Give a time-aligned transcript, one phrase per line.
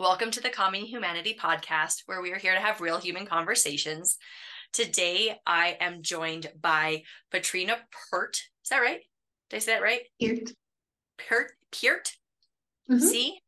[0.00, 4.16] Welcome to the Common Humanity podcast, where we are here to have real human conversations.
[4.72, 7.76] Today, I am joined by Petrina
[8.10, 8.40] Pert.
[8.64, 9.02] Is that right?
[9.50, 10.00] Did I say that right?
[10.18, 10.52] Peart.
[11.18, 11.52] Pert.
[11.70, 12.12] Peart.
[12.90, 13.06] Mm-hmm.
[13.06, 13.40] See,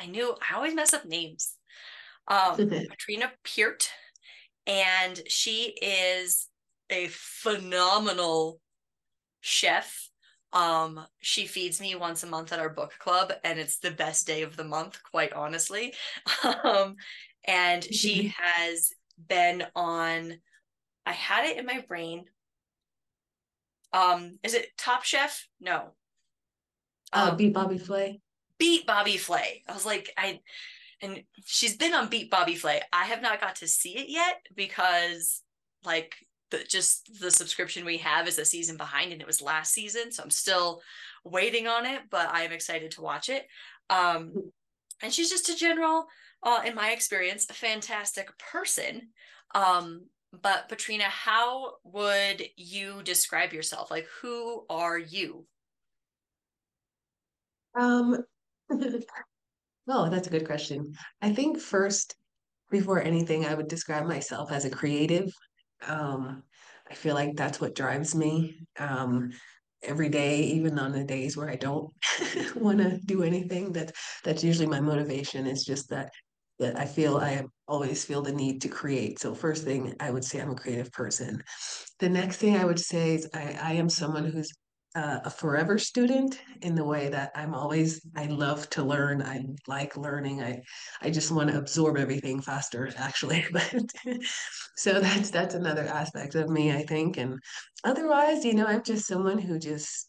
[0.00, 1.54] I knew I always mess up names.
[2.26, 3.88] Um, Petrina Peart,
[4.66, 6.48] and she is
[6.90, 8.58] a phenomenal
[9.40, 10.09] chef
[10.52, 14.26] um, she feeds me once a month at our book club, and it's the best
[14.26, 15.94] day of the month, quite honestly.
[16.64, 16.96] Um,
[17.44, 18.42] and she mm-hmm.
[18.42, 18.92] has
[19.28, 20.38] been on,
[21.06, 22.24] I had it in my brain.
[23.92, 25.46] Um, is it Top Chef?
[25.60, 25.92] No.
[27.12, 28.20] Uh, um, Beat Bobby Flay.
[28.58, 29.62] Beat Bobby Flay.
[29.68, 30.40] I was like, I,
[31.02, 32.82] and she's been on Beat Bobby Flay.
[32.92, 35.42] I have not got to see it yet because,
[35.84, 36.14] like,
[36.50, 40.10] the just the subscription we have is a season behind and it was last season
[40.10, 40.80] so i'm still
[41.24, 43.46] waiting on it but i am excited to watch it
[43.90, 44.32] um
[45.02, 46.06] and she's just a general
[46.42, 49.08] uh in my experience a fantastic person
[49.54, 50.02] um
[50.32, 53.90] but Petrina, how would you describe yourself?
[53.90, 55.44] Like, who are you?
[57.74, 58.24] Um,
[59.86, 60.94] well, that's a good question.
[61.20, 62.16] I think first,
[62.70, 65.32] before anything, I would describe myself as a creative.
[65.86, 66.44] Um,
[66.90, 69.30] I feel like that's what drives me um,
[69.82, 71.92] every day, even on the days where I don't
[72.56, 73.72] want to do anything.
[73.72, 73.92] That
[74.24, 75.46] that's usually my motivation.
[75.46, 76.10] Is just that
[76.58, 79.18] that I feel I always feel the need to create.
[79.18, 81.42] So first thing I would say I'm a creative person.
[82.00, 84.52] The next thing I would say is I, I am someone who's
[84.94, 89.22] uh, a forever student in the way that I'm always I love to learn.
[89.22, 90.42] I like learning.
[90.42, 90.62] I
[91.00, 93.44] I just want to absorb everything faster actually.
[93.52, 93.72] But
[94.76, 97.18] so that's that's another aspect of me, I think.
[97.18, 97.38] And
[97.84, 100.08] otherwise, you know, I'm just someone who just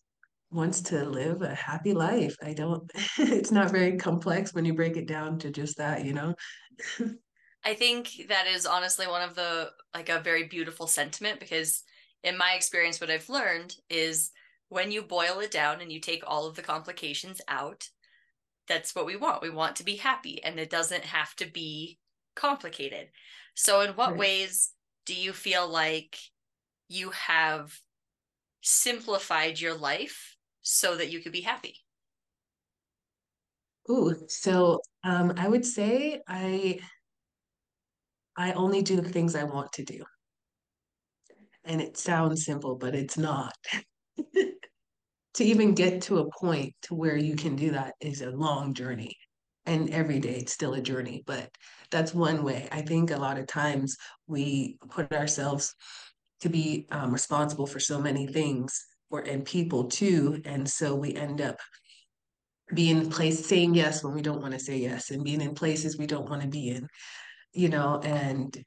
[0.50, 2.36] wants to live a happy life.
[2.44, 6.14] I don't it's not very complex when you break it down to just that, you
[6.14, 6.34] know.
[7.64, 11.84] I think that is honestly one of the like a very beautiful sentiment because
[12.24, 14.32] in my experience what I've learned is
[14.72, 17.90] when you boil it down and you take all of the complications out,
[18.70, 19.42] that's what we want.
[19.42, 22.00] We want to be happy and it doesn't have to be
[22.38, 23.10] complicated.
[23.54, 24.20] So, in what right.
[24.20, 24.72] ways
[25.06, 26.18] do you feel like
[26.88, 27.78] you have
[28.62, 31.76] simplified your life so that you could be happy?
[33.90, 36.80] Ooh, so um, I would say I
[38.38, 40.02] I only do the things I want to do.
[41.66, 43.54] And it sounds simple, but it's not.
[45.36, 48.74] to even get to a point to where you can do that is a long
[48.74, 49.16] journey
[49.66, 51.50] and every day it's still a journey but
[51.92, 52.68] that's one way.
[52.72, 55.76] I think a lot of times we put ourselves
[56.40, 61.14] to be um, responsible for so many things or and people too and so we
[61.14, 61.60] end up
[62.74, 65.54] being in place saying yes when we don't want to say yes and being in
[65.54, 66.88] places we don't want to be in
[67.54, 68.64] you know and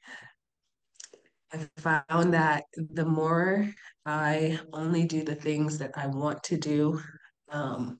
[1.51, 3.67] I found that the more
[4.05, 7.01] I only do the things that I want to do,
[7.49, 7.97] um,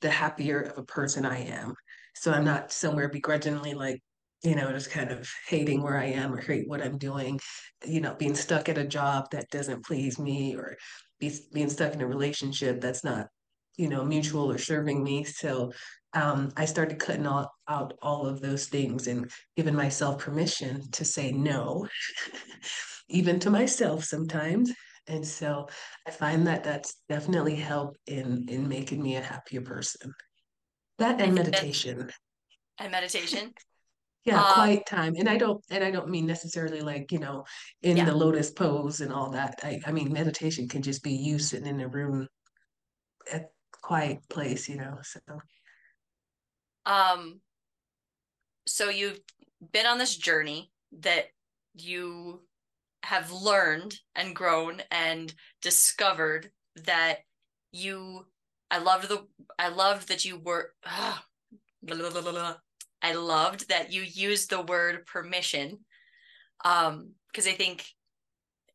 [0.00, 1.74] the happier of a person I am.
[2.14, 4.00] So I'm not somewhere begrudgingly like,
[4.44, 7.40] you know, just kind of hating where I am or hate what I'm doing,
[7.84, 10.76] you know, being stuck at a job that doesn't please me or
[11.20, 13.28] be, being stuck in a relationship that's not,
[13.76, 15.24] you know, mutual or serving me.
[15.24, 15.72] So
[16.12, 21.04] um, I started cutting all, out all of those things and giving myself permission to
[21.04, 21.86] say no,
[23.08, 24.72] even to myself sometimes.
[25.12, 25.68] And so
[26.08, 30.14] I find that that's definitely helped in in making me a happier person.
[30.98, 32.10] That and meditation.
[32.78, 33.52] And meditation.
[34.24, 35.14] yeah, um, quiet time.
[35.18, 37.44] And I don't and I don't mean necessarily like, you know,
[37.82, 38.06] in yeah.
[38.06, 39.60] the lotus pose and all that.
[39.62, 42.26] I, I mean meditation can just be you sitting in a room
[43.30, 43.50] at
[43.82, 44.96] quiet place, you know.
[45.02, 45.20] So
[46.86, 47.40] um,
[48.66, 49.20] so you've
[49.72, 51.26] been on this journey that
[51.74, 52.40] you
[53.02, 56.50] have learned and grown and discovered
[56.84, 57.18] that
[57.72, 58.26] you
[58.70, 59.26] I loved the
[59.58, 60.72] I loved that you were
[61.82, 62.54] blah, blah, blah,
[63.02, 65.78] I loved that you used the word permission
[66.64, 67.84] um because I think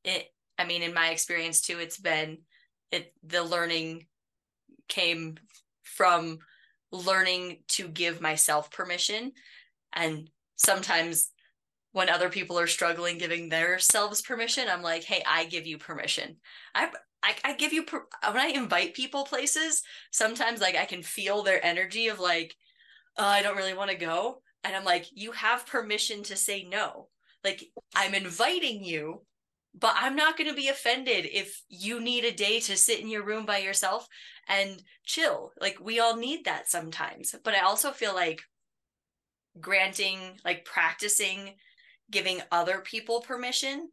[0.03, 0.27] it
[0.57, 2.39] I mean in my experience too it's been
[2.91, 4.07] it the learning
[4.88, 5.38] came
[5.83, 6.39] from
[6.91, 9.31] learning to give myself permission.
[9.94, 11.31] And sometimes
[11.97, 16.38] when other people are struggling giving themselves permission i'm like hey i give you permission
[16.75, 16.89] i
[17.23, 19.81] I, I give you per- when I invite people places.
[20.11, 22.55] Sometimes like I can feel their energy of like,
[23.17, 26.63] oh, I don't really want to go, and I'm like, you have permission to say
[26.63, 27.07] no.
[27.44, 27.63] Like
[27.95, 29.25] I'm inviting you,
[29.73, 33.09] but I'm not going to be offended if you need a day to sit in
[33.09, 34.07] your room by yourself
[34.47, 35.51] and chill.
[35.59, 37.35] Like we all need that sometimes.
[37.43, 38.41] But I also feel like
[39.59, 41.55] granting, like practicing
[42.09, 43.89] giving other people permission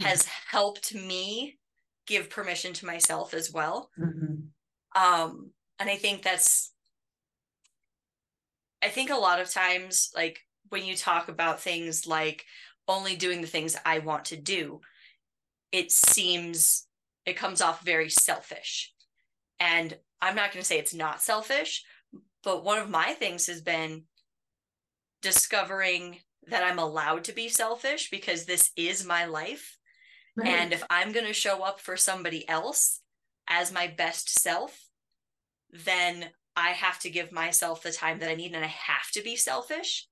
[0.00, 0.04] mm-hmm.
[0.04, 1.58] has helped me
[2.06, 3.90] give permission to myself as well.
[3.98, 5.02] Mm-hmm.
[5.02, 6.72] Um, and I think that's,
[8.82, 12.44] I think a lot of times, like when you talk about things like
[12.88, 14.80] only doing the things I want to do,
[15.72, 16.86] it seems,
[17.24, 18.92] it comes off very selfish.
[19.58, 21.84] And I'm not going to say it's not selfish,
[22.44, 24.04] but one of my things has been
[25.20, 29.78] discovering that I'm allowed to be selfish because this is my life.
[30.36, 30.48] Right.
[30.48, 33.00] And if I'm going to show up for somebody else
[33.48, 34.78] as my best self,
[35.70, 39.22] then I have to give myself the time that I need and I have to
[39.22, 40.06] be selfish.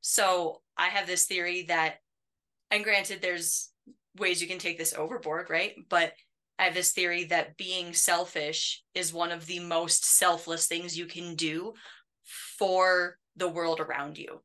[0.00, 1.96] So I have this theory that,
[2.70, 3.70] and granted, there's
[4.18, 5.74] ways you can take this overboard, right?
[5.88, 6.12] But
[6.58, 11.06] I have this theory that being selfish is one of the most selfless things you
[11.06, 11.74] can do
[12.58, 14.40] for the world around you.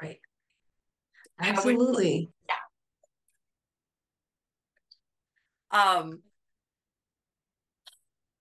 [0.00, 0.20] Right.
[1.42, 2.30] Absolutely.
[2.48, 2.54] yeah.
[5.96, 6.22] Um,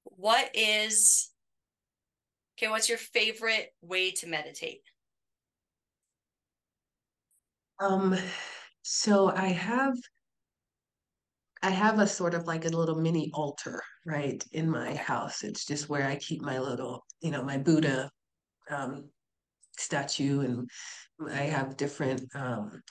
[0.03, 1.31] what is
[2.57, 2.69] okay?
[2.69, 4.81] What's your favorite way to meditate?
[7.80, 8.15] Um,
[8.83, 9.95] so I have
[11.63, 15.44] I have a sort of like a little mini altar, right, in my house.
[15.44, 18.09] It's just where I keep my little, you know, my Buddha
[18.69, 19.09] um,
[19.78, 20.70] statue, and
[21.32, 22.82] I have different um,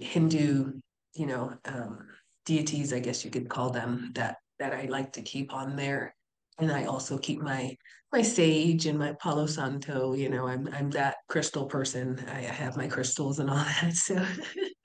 [0.00, 0.72] Hindu,
[1.14, 2.06] you know, um,
[2.44, 6.14] deities, I guess you could call them, that that I like to keep on there.
[6.58, 7.76] And I also keep my
[8.12, 10.14] my sage and my Palo Santo.
[10.14, 12.24] You know, I'm I'm that crystal person.
[12.28, 13.94] I, I have my crystals and all that.
[13.94, 14.24] So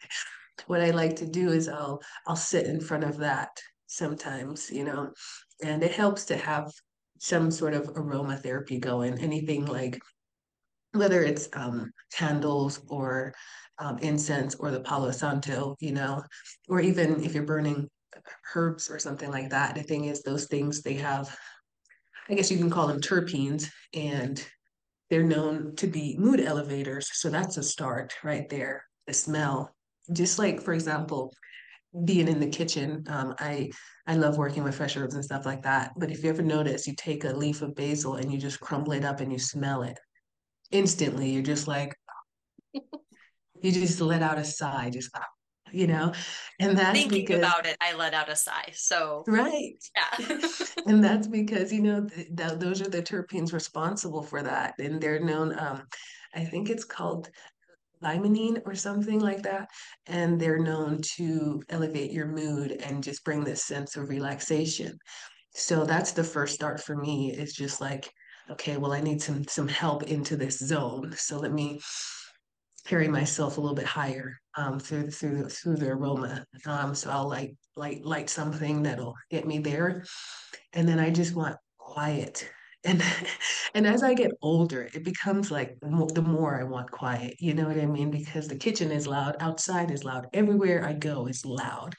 [0.68, 3.50] what I like to do is I'll I'll sit in front of that
[3.88, 5.12] sometimes, you know,
[5.64, 6.72] and it helps to have
[7.20, 9.18] some sort of aromatherapy going.
[9.20, 10.00] Anything like
[10.94, 13.34] whether it's um, candles or
[13.80, 16.24] um, incense or the Palo Santo, you know,
[16.70, 17.90] or even if you're burning
[18.54, 19.76] herbs or something like that.
[19.76, 21.36] The thing is, those things they have,
[22.30, 24.44] I guess you can call them terpenes, and
[25.10, 27.10] they're known to be mood elevators.
[27.14, 28.86] So that's a start right there.
[29.08, 29.74] The smell,
[30.14, 31.34] just like for example,
[32.06, 33.72] being in the kitchen, um, I
[34.08, 35.92] I love working with fresh herbs and stuff like that.
[35.98, 38.94] But if you ever notice, you take a leaf of basil and you just crumble
[38.94, 39.98] it up and you smell it
[40.72, 41.96] instantly you're just like
[42.74, 45.10] you just let out a sigh just
[45.74, 46.12] you know?
[46.60, 49.74] And that's thinking because, about it i let out a sigh so right.
[49.96, 50.38] yeah.
[50.86, 55.00] And that's because you know th- th- those are the terpenes responsible for that and
[55.00, 55.84] they're known um
[56.34, 57.30] i think it's called
[58.04, 59.70] limonene or something like that
[60.08, 64.98] and they're known to elevate your mood and just bring this sense of relaxation.
[65.54, 68.12] So that's the first start for me is just like
[68.52, 71.14] okay, well, I need some some help into this zone.
[71.18, 71.80] So let me
[72.86, 76.46] carry myself a little bit higher um, through through through the aroma.
[76.66, 80.04] Um, so I'll light light light something that'll get me there,
[80.74, 82.50] and then I just want quiet.
[82.84, 83.04] And
[83.76, 87.36] and as I get older, it becomes like the more I want quiet.
[87.40, 88.12] You know what I mean?
[88.12, 91.96] Because the kitchen is loud, outside is loud, everywhere I go is loud,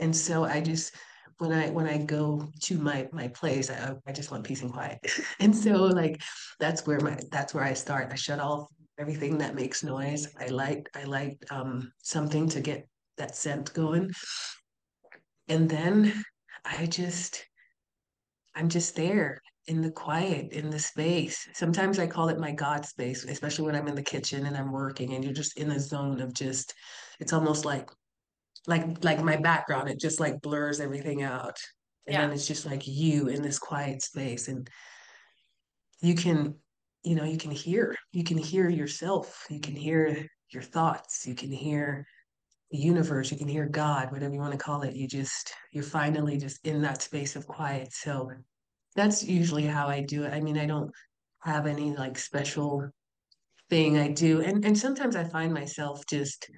[0.00, 0.94] and so I just
[1.38, 4.72] when I when I go to my my place, I I just want peace and
[4.72, 4.98] quiet.
[5.40, 6.20] and so like
[6.58, 8.12] that's where my that's where I start.
[8.12, 8.68] I shut off
[8.98, 10.28] everything that makes noise.
[10.38, 14.10] I light I light um something to get that scent going.
[15.48, 16.24] And then
[16.64, 17.44] I just
[18.54, 21.46] I'm just there in the quiet, in the space.
[21.52, 24.72] Sometimes I call it my God space, especially when I'm in the kitchen and I'm
[24.72, 26.74] working and you're just in a zone of just,
[27.20, 27.90] it's almost like
[28.68, 31.58] like like my background it just like blurs everything out.
[32.06, 32.20] And yeah.
[32.20, 34.68] then it's just like you in this quiet space and
[36.00, 36.54] you can
[37.02, 41.34] you know you can hear you can hear yourself you can hear your thoughts you
[41.34, 42.06] can hear
[42.70, 44.94] the universe you can hear god whatever you want to call it.
[44.94, 47.92] You just you're finally just in that space of quiet.
[47.92, 48.30] So
[48.94, 50.32] that's usually how i do it.
[50.32, 50.90] I mean i don't
[51.40, 52.88] have any like special
[53.70, 54.42] thing i do.
[54.42, 56.50] And and sometimes i find myself just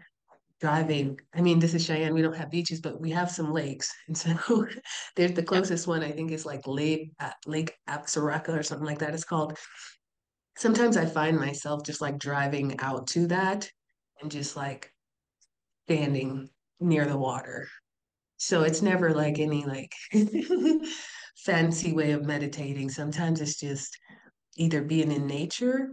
[0.60, 1.18] driving.
[1.34, 2.14] I mean, this is Cheyenne.
[2.14, 3.92] We don't have beaches, but we have some lakes.
[4.08, 4.66] And so
[5.16, 8.98] there's the closest one, I think, is like Lake, uh, Lake Absaraka or something like
[8.98, 9.14] that.
[9.14, 9.56] It's called.
[10.56, 13.70] Sometimes I find myself just like driving out to that
[14.20, 14.92] and just like
[15.86, 16.48] standing
[16.80, 17.68] near the water.
[18.36, 19.92] So it's never like any like
[21.36, 22.90] fancy way of meditating.
[22.90, 23.96] Sometimes it's just
[24.56, 25.92] either being in nature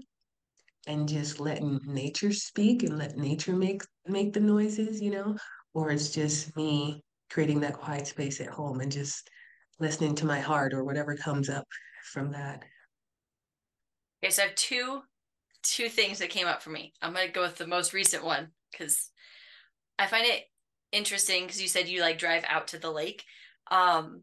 [0.88, 5.36] and just letting nature speak and let nature make make the noises, you know,
[5.74, 9.29] or it's just me creating that quiet space at home and just
[9.79, 11.67] listening to my heart or whatever comes up
[12.12, 12.63] from that.
[14.24, 15.01] Okay, so I have two
[15.63, 16.94] two things that came up for me.
[17.01, 19.12] I'm gonna go with the most recent one because
[20.00, 20.44] I find it
[20.91, 23.24] interesting because you said you like drive out to the lake.
[23.70, 24.22] Um,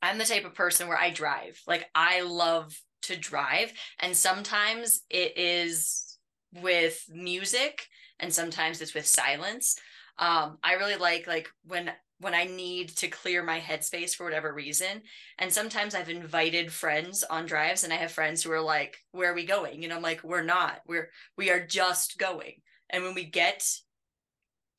[0.00, 1.60] I'm the type of person where I drive.
[1.66, 2.74] Like I love
[3.08, 6.18] to drive, and sometimes it is
[6.54, 7.86] with music,
[8.18, 9.76] and sometimes it's with silence.
[10.18, 14.52] Um, I really like like when when I need to clear my headspace for whatever
[14.52, 15.02] reason.
[15.38, 19.30] And sometimes I've invited friends on drives and I have friends who are like, where
[19.30, 19.84] are we going?
[19.84, 20.80] And I'm like, we're not.
[20.86, 22.54] We're we are just going.
[22.90, 23.64] And when we get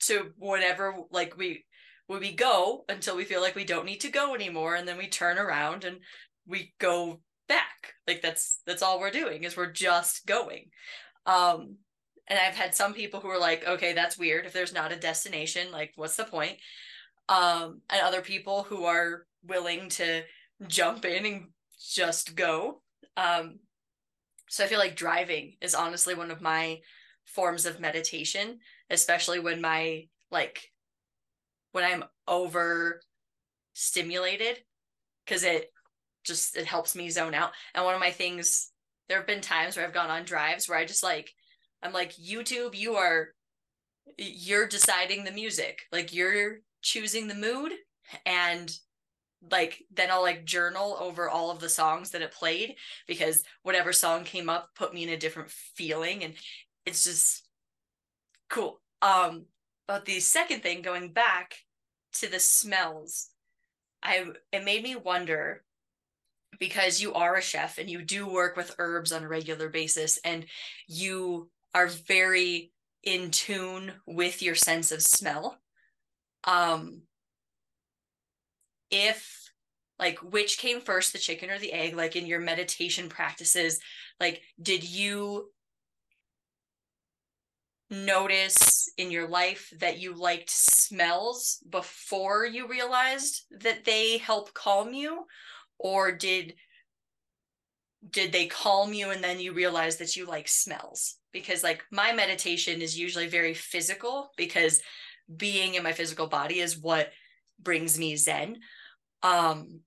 [0.01, 1.65] to whatever like we
[2.07, 5.07] we go until we feel like we don't need to go anymore and then we
[5.07, 5.99] turn around and
[6.47, 7.95] we go back.
[8.07, 10.71] Like that's that's all we're doing is we're just going.
[11.27, 11.77] Um
[12.29, 14.45] and I've had some people who are like, okay, that's weird.
[14.45, 16.59] If there's not a destination, like what's the point?
[17.29, 20.23] um, and other people who are willing to
[20.67, 21.47] jump in and
[21.93, 22.81] just go.
[23.15, 23.59] Um,
[24.49, 26.79] so I feel like driving is honestly one of my
[27.25, 30.71] forms of meditation, especially when my like
[31.71, 33.01] when I'm over
[33.73, 34.57] stimulated
[35.25, 35.71] because it
[36.29, 37.51] just it helps me zone out.
[37.75, 38.71] And one of my things
[39.09, 41.33] there have been times where I've gone on drives where I just like
[41.83, 43.29] I'm like YouTube, you are
[44.17, 45.81] you're deciding the music.
[45.91, 47.73] Like you're choosing the mood
[48.25, 48.71] and
[49.51, 52.75] like then I'll like journal over all of the songs that it played
[53.07, 56.33] because whatever song came up put me in a different feeling and
[56.85, 57.43] it's just
[58.49, 58.81] cool.
[59.01, 59.45] Um
[59.87, 61.55] but the second thing going back
[62.13, 63.29] to the smells
[64.03, 65.63] I it made me wonder
[66.59, 70.19] because you are a chef and you do work with herbs on a regular basis
[70.23, 70.45] and
[70.87, 72.71] you are very
[73.03, 75.57] in tune with your sense of smell
[76.43, 77.01] um
[78.91, 79.51] if
[79.97, 81.95] like which came first the chicken or the egg?
[81.95, 83.79] Like in your meditation practices
[84.19, 85.49] like did you
[87.89, 94.93] notice in your life that you liked smells before you realized that they help calm
[94.93, 95.25] you
[95.79, 96.53] or did
[98.07, 101.17] did they calm you and then you realize that you like smells?
[101.33, 104.81] Because like my meditation is usually very physical because
[105.35, 107.09] being in my physical body is what
[107.59, 108.57] brings me zen.
[109.21, 109.81] Um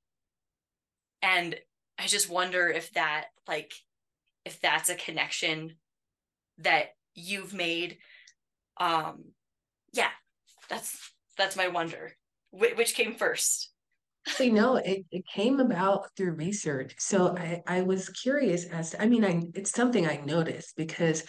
[1.22, 1.54] and
[1.98, 3.72] i just wonder if that like
[4.44, 5.76] if that's a connection
[6.58, 7.98] that you've made.
[8.78, 9.32] Um
[9.92, 10.10] yeah
[10.68, 12.12] that's that's my wonder.
[12.50, 13.71] Wh- which came first
[14.26, 16.94] Actually, no, it, it came about through research.
[16.98, 21.24] So I, I was curious as to, I mean, I it's something I noticed because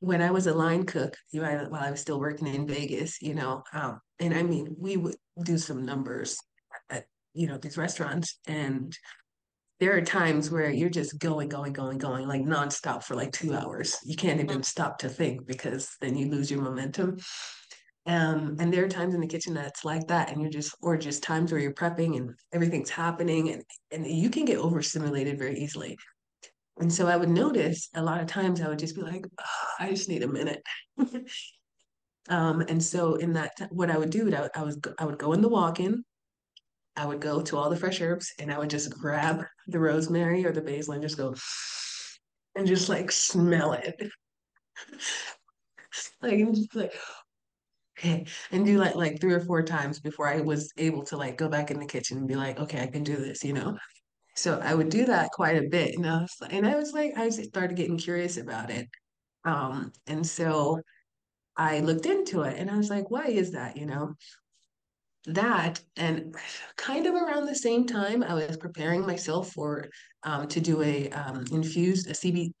[0.00, 3.22] when I was a line cook, you know, while I was still working in Vegas,
[3.22, 6.36] you know, um, and I mean, we would do some numbers
[6.90, 8.94] at, you know, these restaurants, and
[9.80, 13.54] there are times where you're just going, going, going, going, like nonstop for like two
[13.54, 13.98] hours.
[14.04, 17.16] You can't even stop to think because then you lose your momentum.
[18.06, 20.96] Um, and there are times in the kitchen that's like that, and you're just, or
[20.96, 25.58] just times where you're prepping and everything's happening, and and you can get overstimulated very
[25.58, 25.96] easily.
[26.78, 29.66] And so I would notice a lot of times I would just be like, oh,
[29.78, 30.62] I just need a minute.
[32.28, 35.32] um, and so in that, what I would do, I, I was I would go
[35.32, 36.04] in the walk-in,
[36.96, 40.44] I would go to all the fresh herbs, and I would just grab the rosemary
[40.44, 41.34] or the basil and just go
[42.56, 43.96] and just like smell it,
[46.22, 46.94] like and just like
[47.98, 51.36] okay, and do like like three or four times before I was able to like
[51.38, 53.76] go back in the kitchen and be like, okay, I can do this, you know.
[54.36, 57.12] So I would do that quite a bit, and I was, and I was like,
[57.16, 58.88] I started getting curious about it.
[59.44, 60.80] Um, and so
[61.56, 63.76] I looked into it and I was like, why is that?
[63.76, 64.14] You know,
[65.26, 66.34] that and
[66.76, 69.86] kind of around the same time, I was preparing myself for
[70.22, 72.52] um, to do a um, infused a CB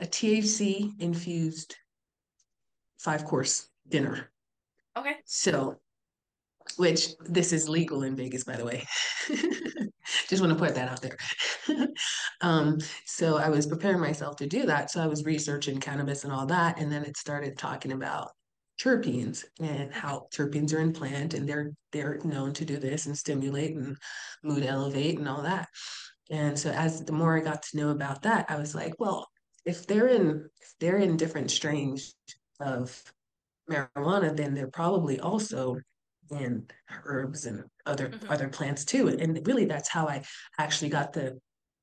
[0.00, 1.76] a THC infused
[2.98, 4.30] five course dinner.
[4.98, 5.76] Okay So,
[6.76, 8.86] which this is legal in Vegas, by the way.
[10.28, 11.16] Just want to put that out there.
[12.40, 14.90] um, so I was preparing myself to do that.
[14.90, 16.78] So I was researching cannabis and all that.
[16.78, 18.30] And then it started talking about
[18.80, 23.18] terpenes and how terpenes are in plant and they're they're known to do this and
[23.18, 23.96] stimulate and
[24.44, 25.68] mood elevate and all that.
[26.30, 29.26] And so as the more I got to know about that, I was like, well,
[29.64, 32.14] if they're in if they're in different strains
[32.60, 33.02] of
[33.70, 35.78] marijuana, then they're probably also
[36.30, 36.66] in
[37.04, 38.30] herbs and other mm-hmm.
[38.30, 39.08] other plants too.
[39.08, 40.22] And really that's how I
[40.58, 41.38] actually got the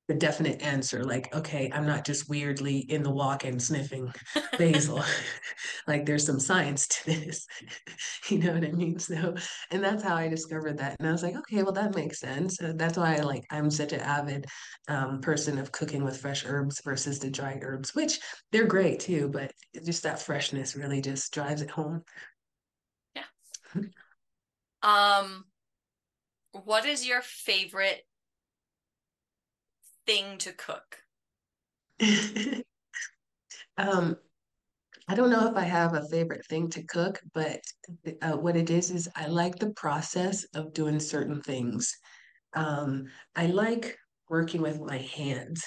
[0.08, 4.12] the definite answer like okay i'm not just weirdly in the walk and sniffing
[4.58, 5.04] basil.
[5.88, 7.46] Like there's some science to this
[8.30, 8.98] you know what i mean?
[8.98, 9.36] So
[9.72, 12.60] and that's how i discovered that and i was like okay well that makes sense.
[12.62, 14.46] Uh, that's why i like i'm such an avid
[14.88, 18.20] um, person of cooking with fresh herbs versus the dried herbs which
[18.52, 19.52] they're great too but
[19.84, 22.02] just that freshness really just drives it home.
[23.16, 23.24] Yeah.
[24.82, 25.46] Um
[26.52, 28.06] what is your favorite
[30.06, 30.98] thing to cook?
[33.78, 34.18] um,
[35.08, 37.62] I don't know if I have a favorite thing to cook, but
[38.22, 41.96] uh, what it is is I like the process of doing certain things.
[42.56, 43.98] Um, I like
[44.30, 45.64] working with my hands,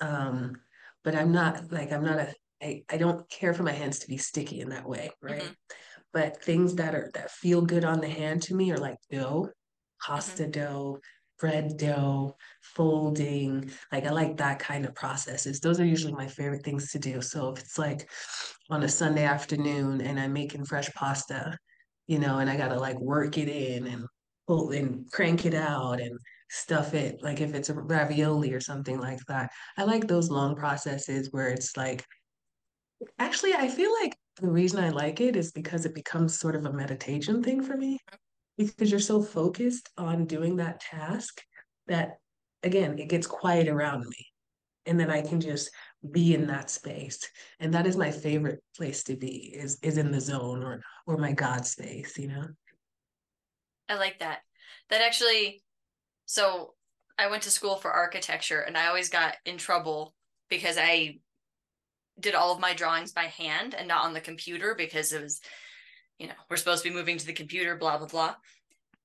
[0.00, 0.56] um,
[1.04, 4.08] but I'm not like I'm not a I, I don't care for my hands to
[4.08, 5.42] be sticky in that way, right?
[5.42, 5.52] Mm-hmm.
[6.12, 9.50] But things that are that feel good on the hand to me are like dough,
[10.00, 10.52] pasta mm-hmm.
[10.52, 10.98] dough,
[11.38, 13.70] bread dough, folding.
[13.92, 15.60] Like I like that kind of processes.
[15.60, 17.20] Those are usually my favorite things to do.
[17.20, 18.10] So if it's like
[18.70, 21.58] on a Sunday afternoon and I'm making fresh pasta,
[22.06, 24.06] you know, and I gotta like work it in and
[24.46, 28.98] pull and crank it out and stuff it, like if it's a ravioli or something
[28.98, 29.50] like that.
[29.76, 32.04] I like those long processes where it's like
[33.18, 36.66] actually I feel like the reason I like it is because it becomes sort of
[36.66, 37.98] a meditation thing for me
[38.56, 41.42] because you're so focused on doing that task
[41.86, 42.18] that
[42.62, 44.26] again it gets quiet around me.
[44.86, 45.70] And then i can just
[46.12, 47.18] be in that space.
[47.58, 51.16] And that is my favorite place to be is is in the zone or or
[51.16, 52.46] my god space you know?
[53.88, 54.40] I like that.
[54.90, 55.62] That actually
[56.26, 56.74] so
[57.18, 60.12] i went to school for architecture and i always got in trouble
[60.50, 61.16] because i
[62.18, 65.40] did all of my drawings by hand and not on the computer because it was
[66.18, 68.34] you know, we're supposed to be moving to the computer, blah, blah, blah.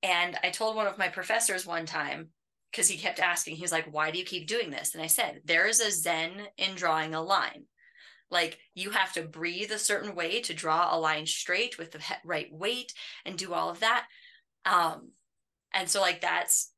[0.03, 2.29] And I told one of my professors one time,
[2.71, 4.93] because he kept asking, he's like, why do you keep doing this?
[4.93, 7.65] And I said, there is a zen in drawing a line.
[8.29, 11.99] Like you have to breathe a certain way to draw a line straight with the
[12.23, 12.93] right weight
[13.25, 14.05] and do all of that.
[14.63, 15.09] Um,
[15.73, 16.71] and so like that's,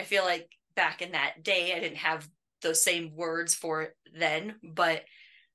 [0.00, 2.28] I feel like back in that day, I didn't have
[2.60, 5.04] those same words for it then, but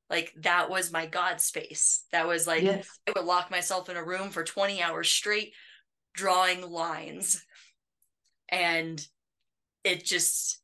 [0.10, 2.06] like that was my god space.
[2.12, 2.88] That was like yes.
[3.08, 5.54] i would lock myself in a room for 20 hours straight
[6.14, 7.44] drawing lines.
[8.50, 9.06] And
[9.84, 10.62] it just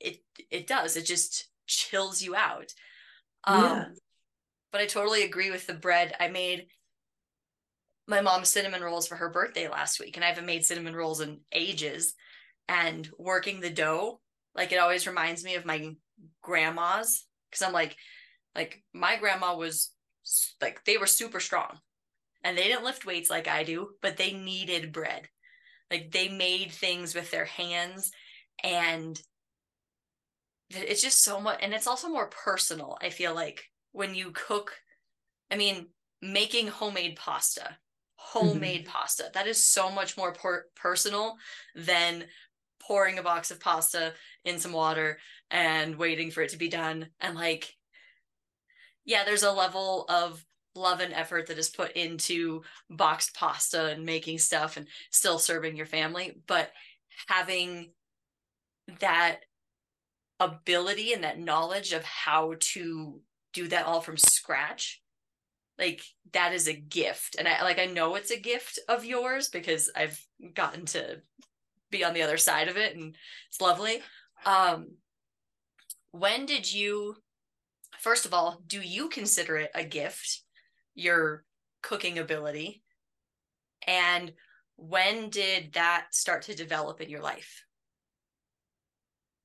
[0.00, 0.18] it
[0.50, 0.96] it does.
[0.96, 2.72] It just chills you out.
[3.44, 3.84] Um yeah.
[4.70, 6.14] but i totally agree with the bread.
[6.18, 6.66] I made
[8.08, 11.20] my mom's cinnamon rolls for her birthday last week and i haven't made cinnamon rolls
[11.20, 12.14] in ages.
[12.68, 14.20] And working the dough
[14.54, 15.94] like it always reminds me of my
[16.42, 17.96] grandma's because i'm like
[18.54, 19.90] like my grandma was
[20.60, 21.78] like they were super strong
[22.44, 25.28] and they didn't lift weights like I do, but they needed bread.
[25.90, 28.10] Like they made things with their hands
[28.62, 29.20] and
[30.70, 32.98] it's just so much and it's also more personal.
[33.00, 34.72] I feel like when you cook
[35.50, 35.88] I mean
[36.20, 37.76] making homemade pasta,
[38.16, 38.92] homemade mm-hmm.
[38.92, 41.36] pasta, that is so much more per- personal
[41.74, 42.24] than
[42.80, 44.12] pouring a box of pasta
[44.44, 45.18] in some water
[45.50, 47.74] and waiting for it to be done and like
[49.04, 54.06] yeah, there's a level of love and effort that is put into boxed pasta and
[54.06, 56.70] making stuff and still serving your family, but
[57.28, 57.90] having
[59.00, 59.40] that
[60.40, 63.20] ability and that knowledge of how to
[63.52, 65.02] do that all from scratch
[65.78, 67.36] like that is a gift.
[67.38, 70.20] And i like i know it's a gift of yours because i've
[70.54, 71.20] gotten to
[71.90, 73.16] be on the other side of it and
[73.48, 74.00] it's lovely.
[74.44, 74.96] Um
[76.12, 77.16] when did you
[78.02, 80.42] first of all, do you consider it a gift,
[80.94, 81.44] your
[81.82, 82.82] cooking ability?
[83.86, 84.32] And
[84.76, 87.64] when did that start to develop in your life?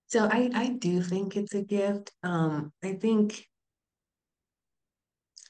[0.08, 2.12] So I, I do think it's a gift.
[2.24, 3.46] Um, I think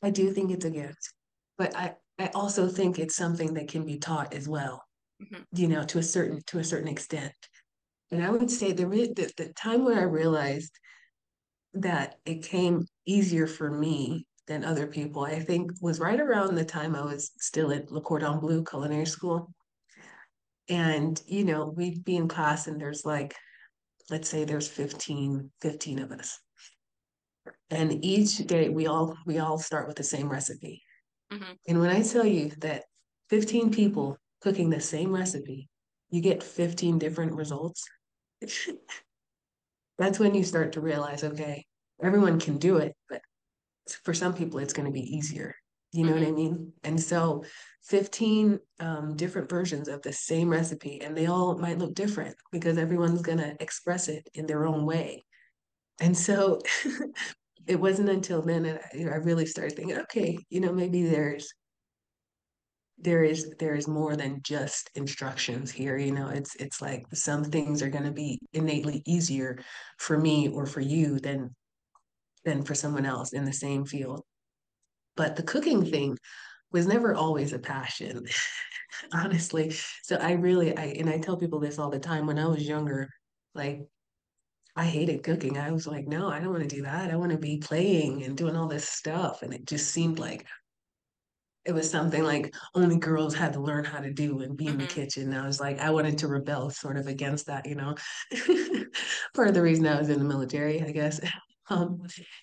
[0.04, 1.13] I do think it's a gift,
[1.58, 4.84] but I, I also think it's something that can be taught as well,
[5.22, 5.43] mm-hmm.
[5.54, 7.34] you know, to a certain to a certain extent.
[8.12, 10.72] And I would say the, the the time where I realized
[11.74, 16.65] that it came easier for me than other people, I think was right around the
[16.65, 19.52] time I was still at Le Cordon Bleu Culinary School.
[20.70, 23.36] And, you know, we'd be in class and there's like,
[24.10, 26.39] let's say there's 15, 15 of us.
[27.70, 30.82] And each day we all we all start with the same recipe.
[31.32, 31.54] Mm-hmm.
[31.67, 32.84] And when I tell you that
[33.30, 35.70] 15 people cooking the same recipe,
[36.10, 37.84] you get 15 different results.
[39.98, 41.65] That's when you start to realize, okay,
[42.01, 43.21] everyone can do it, but
[44.03, 45.55] for some people, it's going to be easier.
[45.93, 46.23] You know mm-hmm.
[46.23, 46.73] what I mean?
[46.83, 47.43] And so
[47.86, 52.77] 15 um, different versions of the same recipe, and they all might look different because
[52.77, 55.25] everyone's going to express it in their own way.
[55.99, 56.60] And so
[57.67, 61.51] it wasn't until then that I, I really started thinking, okay, you know, maybe there's
[62.99, 67.43] there is there is more than just instructions here you know it's it's like some
[67.43, 69.60] things are going to be innately easier
[69.99, 71.53] for me or for you than
[72.47, 74.23] than for someone else in the same field
[75.15, 76.17] but the cooking thing
[76.71, 78.25] was never always a passion
[79.13, 82.45] honestly so i really i and i tell people this all the time when i
[82.45, 83.10] was younger
[83.53, 83.81] like
[84.77, 85.57] I hated cooking.
[85.57, 87.10] I was like, no, I don't want to do that.
[87.10, 89.41] I want to be playing and doing all this stuff.
[89.41, 90.45] And it just seemed like
[91.67, 94.73] it was something like only girls had to learn how to do and be mm-hmm.
[94.73, 95.01] in the mm-hmm.
[95.01, 95.23] kitchen.
[95.33, 97.95] And I was like, I wanted to rebel sort of against that, you know.
[99.36, 101.19] Part of the reason I was in the military, I guess.
[101.69, 102.01] Um,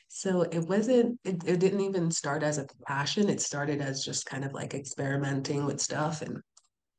[0.08, 3.28] so it wasn't, it, it didn't even start as a passion.
[3.28, 6.40] It started as just kind of like experimenting with stuff and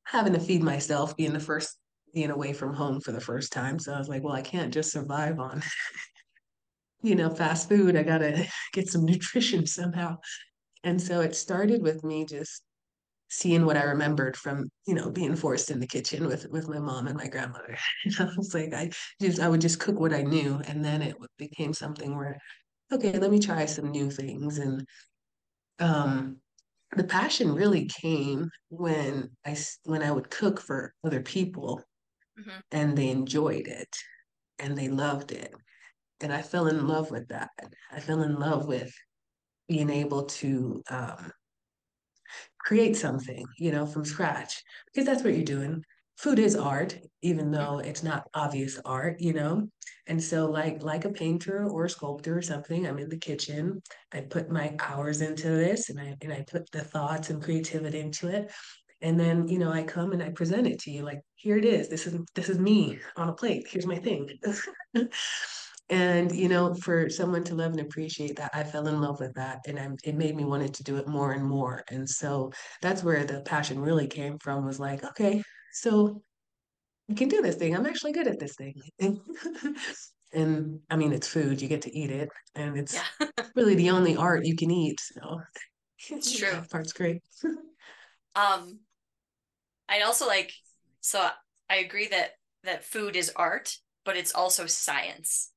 [0.05, 1.77] having to feed myself, being the first,
[2.13, 3.77] being away from home for the first time.
[3.77, 5.61] So I was like, well, I can't just survive on,
[7.03, 7.95] you know, fast food.
[7.95, 10.17] I got to get some nutrition somehow.
[10.83, 12.63] And so it started with me just
[13.29, 16.79] seeing what I remembered from, you know, being forced in the kitchen with with my
[16.79, 17.77] mom and my grandmother.
[18.05, 20.61] And I was like, I just I would just cook what I knew.
[20.67, 22.38] And then it became something where,
[22.91, 24.59] okay, let me try some new things.
[24.59, 24.85] And
[25.79, 26.38] um
[26.95, 31.81] the passion really came when I when I would cook for other people
[32.39, 32.59] mm-hmm.
[32.71, 33.93] and they enjoyed it
[34.59, 35.53] and they loved it.
[36.21, 37.49] And I fell in love with that.
[37.91, 38.93] I fell in love with
[39.67, 41.31] being able to um,
[42.65, 45.84] create something, you know, from scratch, because that's what you're doing.
[46.17, 47.54] Food is art, even mm-hmm.
[47.54, 49.69] though it's not obvious art, you know.
[50.08, 53.82] And so, like like a painter or a sculptor or something, I'm in the kitchen.
[54.13, 57.99] I put my hours into this, and I and I put the thoughts and creativity
[57.99, 58.51] into it.
[59.01, 61.65] And then, you know, I come and I present it to you, like, here it
[61.65, 61.89] is.
[61.89, 63.67] This is this is me on a plate.
[63.69, 64.30] Here's my thing.
[65.89, 69.34] and you know for someone to love and appreciate that i fell in love with
[69.36, 71.84] that and I, it made me wanted to do it more and more.
[71.89, 75.41] And so that's where the passion really came from was like okay
[75.74, 76.21] so
[77.10, 77.76] I can do this thing.
[77.76, 78.74] I'm actually good at this thing.
[80.34, 81.62] And i mean it's food.
[81.62, 83.28] You get to eat it and it's yeah.
[83.56, 85.39] really the only art you can eat so
[86.10, 86.52] it's true.
[86.52, 87.21] that part's great.
[88.36, 88.80] Um
[89.88, 90.52] i also like
[91.00, 91.30] so
[91.69, 92.32] i agree that
[92.63, 95.52] that food is art but it's also science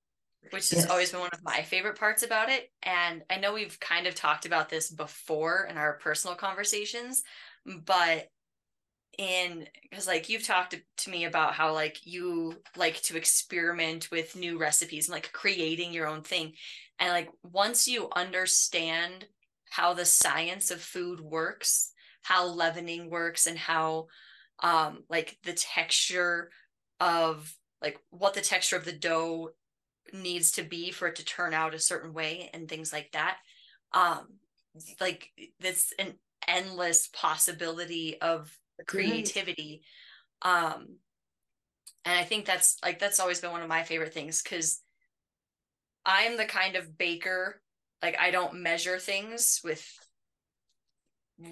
[0.51, 0.90] which has yes.
[0.90, 2.70] always been one of my favorite parts about it.
[2.83, 7.22] And I know we've kind of talked about this before in our personal conversations,
[7.66, 8.29] but
[9.18, 14.37] in because like you've talked to me about how like you like to experiment with
[14.37, 16.53] new recipes and like creating your own thing
[17.01, 19.27] and like once you understand
[19.70, 24.07] how the science of food works how leavening works and how
[24.62, 26.51] um like the texture
[27.01, 29.48] of like what the texture of the dough
[30.12, 33.38] needs to be for it to turn out a certain way and things like that.
[33.92, 34.27] Um
[35.01, 36.14] like this an
[36.47, 38.51] endless possibility of
[38.87, 39.83] creativity.
[40.42, 40.99] Um
[42.05, 44.81] and i think that's like that's always been one of my favorite things because
[46.07, 47.61] i'm the kind of baker
[48.03, 49.85] like i don't measure things with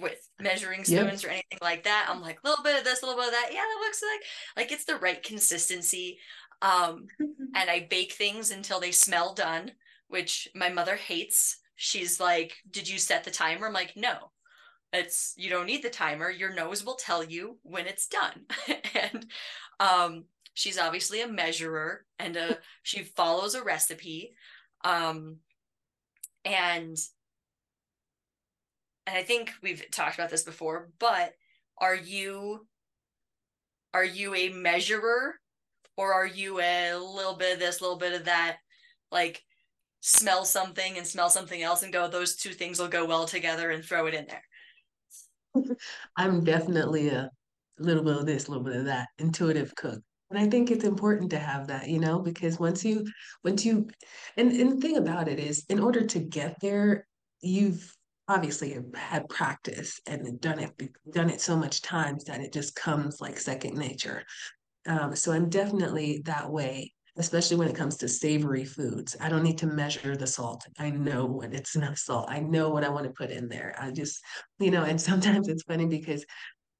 [0.01, 1.29] with measuring spoons yep.
[1.29, 2.07] or anything like that.
[2.09, 3.49] I'm like a little bit of this a little bit of that.
[3.51, 6.19] Yeah that looks like like it's the right consistency
[6.61, 9.71] um, and I bake things until they smell done,
[10.07, 11.59] which my mother hates.
[11.75, 13.67] She's like, Did you set the timer?
[13.67, 14.31] I'm like, No,
[14.93, 16.29] it's you don't need the timer.
[16.29, 18.45] Your nose will tell you when it's done.
[18.93, 19.25] and
[19.79, 24.33] um, she's obviously a measurer and a, she follows a recipe.
[24.83, 25.37] Um,
[26.45, 26.97] and
[29.05, 31.33] and I think we've talked about this before, but
[31.77, 32.67] are you
[33.93, 35.35] are you a measurer
[35.97, 38.57] or are you a little bit of this, little bit of that,
[39.11, 39.43] like
[40.01, 43.71] smell something and smell something else and go, those two things will go well together
[43.71, 45.75] and throw it in there?
[46.17, 47.29] I'm definitely a
[47.79, 50.01] little bit of this, little bit of that, intuitive cook.
[50.29, 53.05] And I think it's important to have that, you know, because once you,
[53.43, 53.87] once you,
[54.35, 57.07] and, and the thing about it is, in order to get there,
[57.41, 57.93] you've
[58.27, 60.71] obviously had practice and done it,
[61.13, 64.23] done it so much times that it just comes like second nature.
[64.87, 69.15] Um, so I'm definitely that way, especially when it comes to savory foods.
[69.19, 70.65] I don't need to measure the salt.
[70.79, 72.27] I know when it's enough salt.
[72.29, 73.75] I know what I want to put in there.
[73.79, 74.19] I just,
[74.59, 76.25] you know, and sometimes it's funny because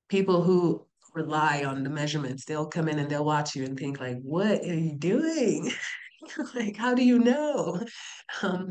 [0.09, 3.99] people who rely on the measurements, they'll come in and they'll watch you and think
[3.99, 5.71] like, what are you doing?
[6.55, 7.81] like, how do you know?
[8.43, 8.69] Um,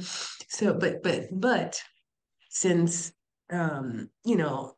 [0.48, 1.82] so, but, but, but
[2.50, 3.10] since
[3.50, 4.76] um, you know,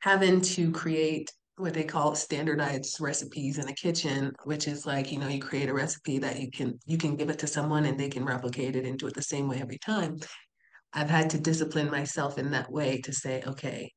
[0.00, 5.18] having to create what they call standardized recipes in a kitchen, which is like, you
[5.18, 7.98] know, you create a recipe that you can you can give it to someone and
[7.98, 10.18] they can replicate it and do it the same way every time.
[10.92, 13.92] I've had to discipline myself in that way to say, okay,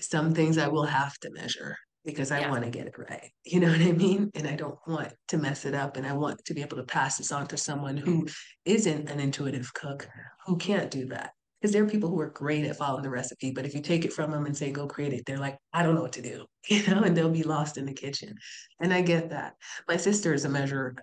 [0.00, 2.50] some things I will have to measure because I Yeah.
[2.50, 3.30] want to get it right.
[3.44, 4.30] You know what I mean?
[4.34, 5.96] And I don't want to mess it up.
[5.96, 8.26] And I want to be able to pass this on to someone who
[8.64, 10.08] isn't an intuitive cook,
[10.46, 11.32] who can't do that.
[11.64, 14.04] Because there are people who are great at following the recipe, but if you take
[14.04, 16.20] it from them and say, go create it, they're like, I don't know what to
[16.20, 18.34] do, you know, and they'll be lost in the kitchen.
[18.80, 19.54] And I get that.
[19.88, 20.94] My sister is a measurer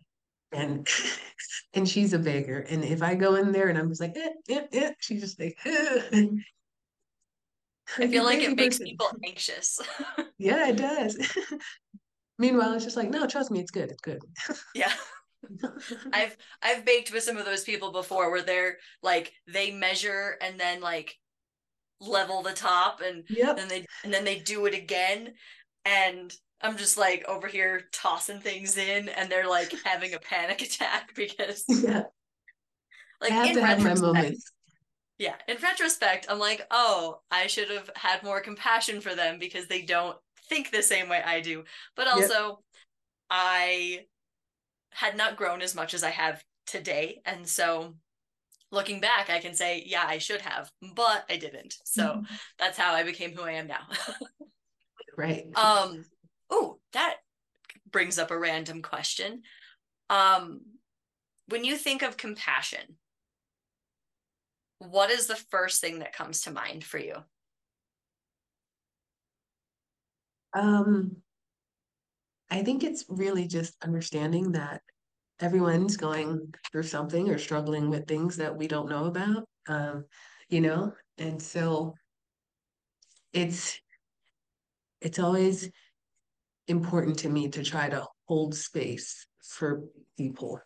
[0.51, 0.87] and
[1.73, 2.59] and she's a baker.
[2.59, 5.39] And if I go in there and I'm just like, eh, eh, eh, she's just
[5.39, 6.01] like, eh.
[7.97, 8.85] I feel like it makes person.
[8.85, 9.79] people anxious.
[10.37, 11.17] Yeah, it does.
[12.37, 13.89] Meanwhile, it's just like, no, trust me, it's good.
[13.89, 14.21] It's good.
[14.75, 14.93] yeah.
[16.13, 20.59] I've I've baked with some of those people before where they're like they measure and
[20.59, 21.17] then like
[21.99, 23.57] level the top and yep.
[23.57, 25.33] then they and then they do it again
[25.85, 30.61] and I'm just like over here tossing things in and they're like having a panic
[30.61, 32.03] attack because yeah.
[33.19, 34.51] like I have to have my moments.
[35.17, 39.67] Yeah, in retrospect, I'm like, oh, I should have had more compassion for them because
[39.67, 40.17] they don't
[40.49, 41.63] think the same way I do.
[41.95, 42.55] But also, yep.
[43.29, 43.99] I
[44.91, 47.21] had not grown as much as I have today.
[47.25, 47.95] And so
[48.71, 51.75] looking back, I can say, yeah, I should have, but I didn't.
[51.85, 52.35] So mm-hmm.
[52.59, 53.87] that's how I became who I am now.
[55.17, 55.45] right.
[55.55, 56.05] Um,
[56.49, 57.15] oh, that
[57.91, 59.41] brings up a random question.
[60.09, 60.61] Um,
[61.47, 62.97] when you think of compassion,
[64.79, 67.15] what is the first thing that comes to mind for you?
[70.53, 71.17] Um,
[72.51, 74.81] I think it's really just understanding that
[75.39, 80.03] everyone's going through something or struggling with things that we don't know about, um,
[80.49, 81.95] you know, and so
[83.33, 83.79] it's
[84.99, 85.69] it's always
[86.67, 89.83] important to me to try to hold space for
[90.17, 90.59] people,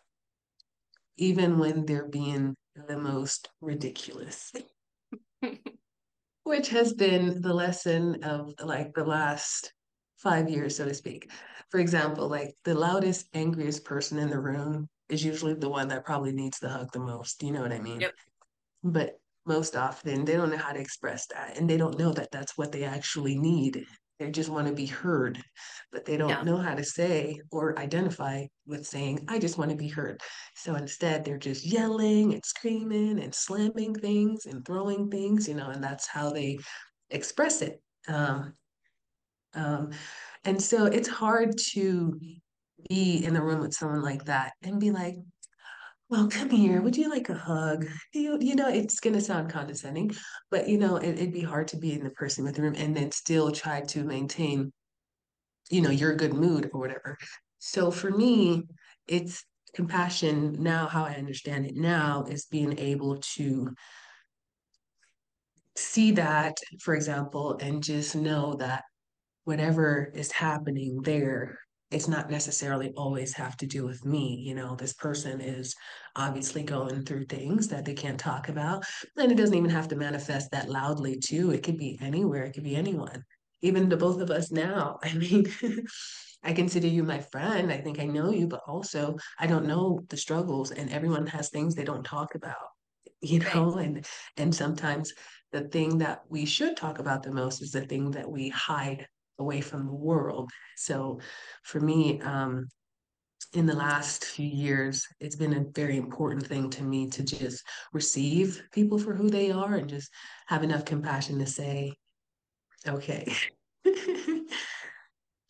[1.16, 2.56] even when they're being
[2.88, 4.52] the most ridiculous.
[6.44, 9.72] Which has been the lesson of like the last
[10.16, 11.30] five years, so to speak.
[11.70, 16.04] For example, like the loudest, angriest person in the room is usually the one that
[16.04, 17.42] probably needs the hug the most.
[17.42, 18.00] You know what I mean?
[18.00, 18.14] Yep.
[18.82, 22.30] But most often they don't know how to express that and they don't know that
[22.32, 23.84] that's what they actually need.
[24.18, 25.38] They just want to be heard,
[25.92, 26.42] but they don't yeah.
[26.42, 30.20] know how to say or identify with saying, I just want to be heard.
[30.54, 35.68] So instead, they're just yelling and screaming and slamming things and throwing things, you know,
[35.68, 36.58] and that's how they
[37.10, 37.82] express it.
[38.08, 38.54] Um,
[39.56, 39.90] um,
[40.44, 42.20] and so it's hard to
[42.88, 45.16] be in the room with someone like that and be like,
[46.08, 46.80] well, come here.
[46.80, 47.86] Would you like a hug?
[48.14, 50.12] You, you know, it's going to sound condescending,
[50.50, 52.76] but you know, it, would be hard to be in the person with the room
[52.76, 54.72] and then still try to maintain,
[55.68, 57.16] you know, your good mood or whatever.
[57.58, 58.62] So for me,
[59.08, 63.74] it's compassion now, how I understand it now is being able to
[65.76, 68.84] see that, for example, and just know that
[69.46, 71.58] whatever is happening there
[71.90, 74.42] it's not necessarily always have to do with me.
[74.44, 75.74] You know, this person is
[76.16, 78.84] obviously going through things that they can't talk about.
[79.16, 81.52] And it doesn't even have to manifest that loudly, too.
[81.52, 83.22] It could be anywhere, it could be anyone,
[83.62, 84.98] even the both of us now.
[85.04, 85.46] I mean,
[86.42, 87.72] I consider you my friend.
[87.72, 91.50] I think I know you, but also I don't know the struggles, and everyone has
[91.50, 92.56] things they don't talk about,
[93.20, 93.86] you know, right.
[93.86, 94.06] and
[94.36, 95.12] and sometimes
[95.52, 99.06] the thing that we should talk about the most is the thing that we hide
[99.38, 100.50] away from the world.
[100.76, 101.20] So
[101.62, 102.68] for me, um,
[103.52, 107.64] in the last few years, it's been a very important thing to me to just
[107.92, 110.10] receive people for who they are and just
[110.46, 111.92] have enough compassion to say,
[112.86, 113.32] okay.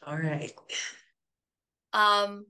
[0.07, 0.53] All right.
[1.93, 2.47] Um,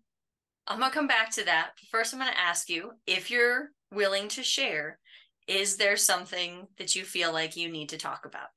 [0.66, 1.70] I'm gonna come back to that.
[1.90, 4.98] First, I'm gonna ask you if you're willing to share,
[5.46, 8.48] is there something that you feel like you need to talk about?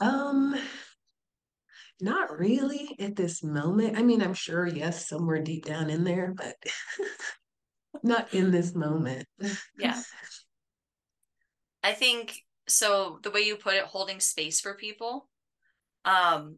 [0.00, 0.54] Um,
[2.00, 3.96] not really at this moment.
[3.96, 6.56] I mean, I'm sure, yes, somewhere deep down in there, but
[8.02, 9.26] not in this moment.
[9.78, 10.00] yeah.
[11.82, 12.34] I think
[12.66, 15.28] so the way you put it, holding space for people.
[16.04, 16.56] Um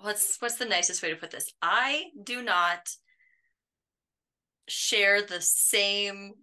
[0.00, 1.52] what's what's the nicest way to put this?
[1.62, 2.88] I do not
[4.68, 6.34] share the same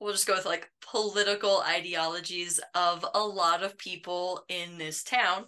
[0.00, 5.44] we'll just go with like political ideologies of a lot of people in this town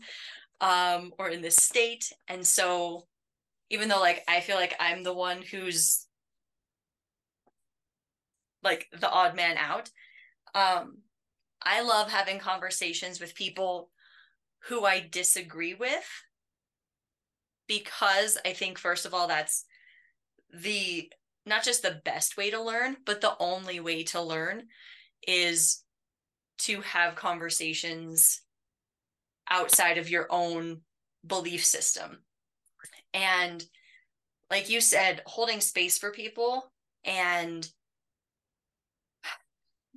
[0.61, 2.12] um or in this state.
[2.29, 3.07] And so
[3.71, 6.07] even though like i feel like i'm the one who's
[8.62, 9.91] like the odd man out
[10.55, 10.99] Um,
[11.62, 13.91] I love having conversations with people
[14.69, 16.07] who I disagree with
[17.69, 19.65] because I think, first of all, that's
[20.53, 21.11] the
[21.44, 24.64] not just the best way to learn, but the only way to learn
[25.26, 25.83] is
[26.59, 28.42] to have conversations
[29.50, 30.81] outside of your own
[31.26, 32.18] belief system.
[33.12, 33.64] And
[34.50, 36.72] like you said, holding space for people
[37.05, 37.68] and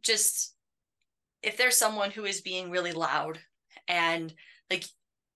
[0.01, 0.55] just
[1.43, 3.39] if there's someone who is being really loud
[3.87, 4.33] and
[4.69, 4.85] like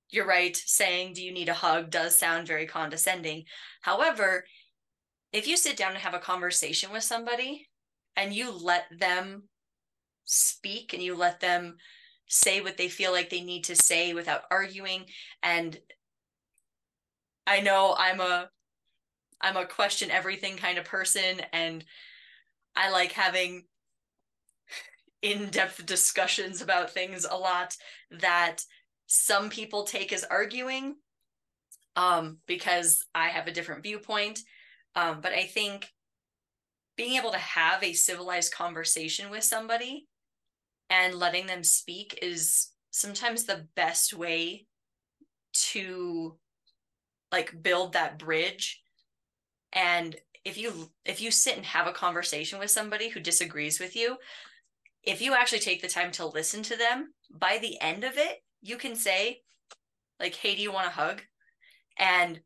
[0.10, 3.44] you're right saying do you need a hug does sound very condescending
[3.82, 4.44] however
[5.32, 7.68] if you sit down and have a conversation with somebody
[8.16, 9.44] and you let them
[10.26, 11.78] speak and you let them
[12.28, 15.06] say what they feel like they need to say without arguing
[15.42, 15.80] and
[17.48, 18.48] i know i'm a
[19.42, 21.84] i'm a question everything kind of person and
[22.76, 23.64] i like having
[25.22, 27.76] in-depth discussions about things a lot
[28.12, 28.64] that
[29.08, 30.96] some people take as arguing
[31.96, 34.40] um, because I have a different viewpoint.
[35.00, 35.94] Um, but I think
[36.98, 40.08] being able to have a civilized conversation with somebody
[40.90, 44.66] and letting them speak is sometimes the best way
[45.54, 46.38] to
[47.32, 48.82] like build that bridge.
[49.72, 53.96] And if you if you sit and have a conversation with somebody who disagrees with
[53.96, 54.18] you
[55.04, 58.42] if you actually take the time to listen to them by the end of it
[58.62, 59.42] you can say
[60.20, 61.22] like hey do you want a hug?
[61.98, 62.40] And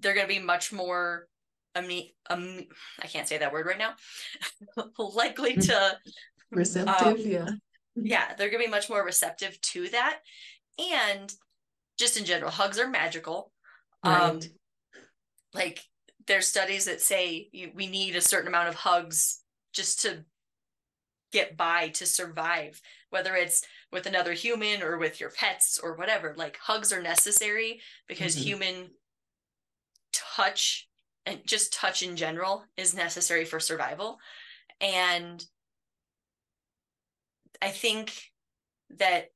[0.00, 1.28] they're going to be much more
[1.76, 1.90] um,
[2.30, 2.60] um
[3.00, 3.92] i can't say that word right now
[4.98, 5.60] likely hmm.
[5.60, 5.96] to
[6.50, 7.48] receptive um, yeah
[7.94, 10.20] yeah they're going to be much more receptive to that
[10.78, 11.32] and
[11.98, 13.52] just in general hugs are magical
[14.04, 14.20] right.
[14.20, 14.40] um
[15.54, 15.80] like
[16.26, 19.40] there's studies that say you, we need a certain amount of hugs
[19.72, 20.24] just to
[21.32, 23.62] get by to survive whether it's
[23.92, 28.46] with another human or with your pets or whatever like hugs are necessary because mm-hmm.
[28.46, 28.90] human
[30.12, 30.88] touch
[31.26, 34.18] and just touch in general is necessary for survival.
[34.80, 35.44] And
[37.62, 38.12] i think
[38.90, 39.30] that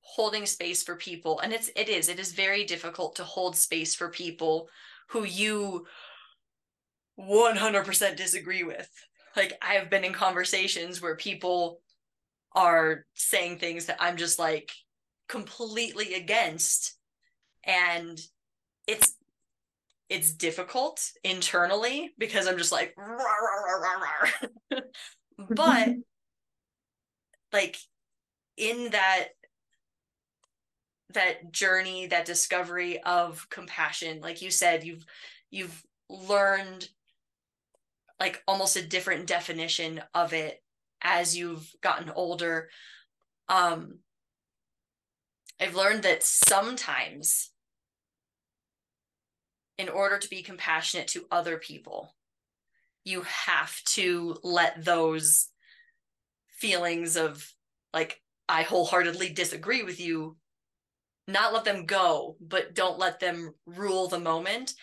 [0.00, 3.94] holding space for people and it's it is it is very difficult to hold space
[3.94, 4.68] for people
[5.10, 5.86] who you
[7.18, 8.90] 100% disagree with.
[9.36, 11.80] Like I've been in conversations where people
[12.52, 14.72] are saying things that I'm just like
[15.28, 16.96] completely against
[17.64, 18.20] and
[18.86, 19.14] it's
[20.08, 22.94] it's difficult internally because I'm just like
[25.50, 25.88] but
[27.52, 27.76] like
[28.56, 29.28] in that
[31.14, 35.04] that journey that discovery of compassion like you said you've
[35.50, 36.88] you've learned
[38.20, 40.62] like almost a different definition of it
[41.02, 42.68] as you've gotten older.
[43.48, 43.98] Um
[45.60, 47.52] i've learned that sometimes
[49.78, 52.14] in order to be compassionate to other people
[53.04, 55.48] you have to let those
[56.58, 57.46] feelings of
[57.92, 60.36] like i wholeheartedly disagree with you
[61.26, 64.74] not let them go but don't let them rule the moment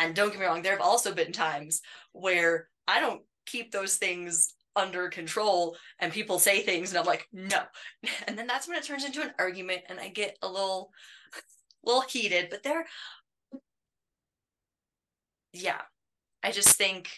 [0.00, 1.80] and don't get me wrong there have also been times
[2.12, 7.26] where I don't keep those things under control and people say things and I'm like,
[7.32, 7.60] no.
[8.26, 10.90] And then that's when it turns into an argument and I get a little
[11.84, 12.86] little heated, but there
[15.52, 15.80] yeah.
[16.42, 17.08] I just think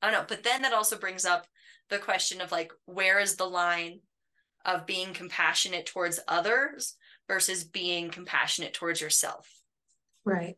[0.00, 1.46] I don't know, but then that also brings up
[1.88, 4.00] the question of like where is the line
[4.64, 6.96] of being compassionate towards others
[7.28, 9.48] versus being compassionate towards yourself.
[10.24, 10.56] Right.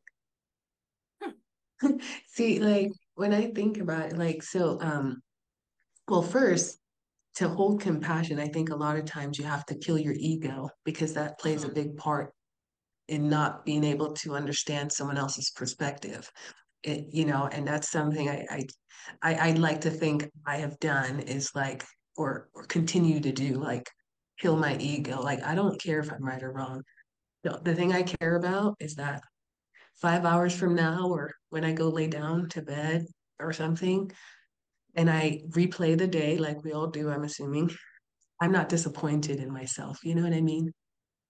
[1.22, 1.96] Hmm.
[2.28, 5.22] See, like when I think about it, like, so, um,
[6.08, 6.78] well, first,
[7.36, 10.70] to hold compassion, I think a lot of times you have to kill your ego
[10.84, 11.74] because that plays a mm-hmm.
[11.74, 12.32] big part
[13.08, 16.30] in not being able to understand someone else's perspective.
[16.82, 18.66] It, you know, and that's something I, I,
[19.22, 21.84] I, I'd like to think I have done is like,
[22.16, 23.88] or, or continue to do, like,
[24.38, 25.20] kill my ego.
[25.20, 26.82] Like, I don't care if I'm right or wrong.
[27.42, 29.22] The, the thing I care about is that
[30.00, 33.06] five hours from now or when I go lay down to bed
[33.38, 34.10] or something,
[34.94, 37.70] and I replay the day like we all do, I'm assuming,
[38.40, 39.98] I'm not disappointed in myself.
[40.04, 40.72] You know what I mean?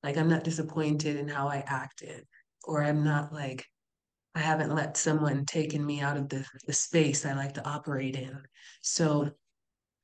[0.05, 2.27] Like I'm not disappointed in how I acted,
[2.65, 3.65] or I'm not like,
[4.35, 8.15] I haven't let someone taken me out of the, the space I like to operate
[8.15, 8.39] in.
[8.83, 9.31] So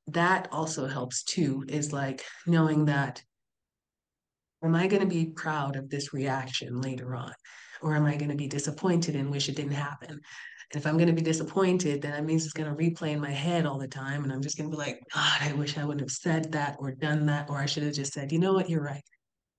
[0.07, 3.21] that also helps too, is like knowing that
[4.63, 7.33] am I going to be proud of this reaction later on?
[7.81, 10.09] Or am I going to be disappointed and wish it didn't happen?
[10.09, 10.21] And
[10.73, 13.31] if I'm going to be disappointed, then that means it's going to replay in my
[13.31, 14.23] head all the time.
[14.23, 16.77] And I'm just going to be like, God, I wish I wouldn't have said that
[16.79, 19.03] or done that, or I should have just said, you know what, you're right.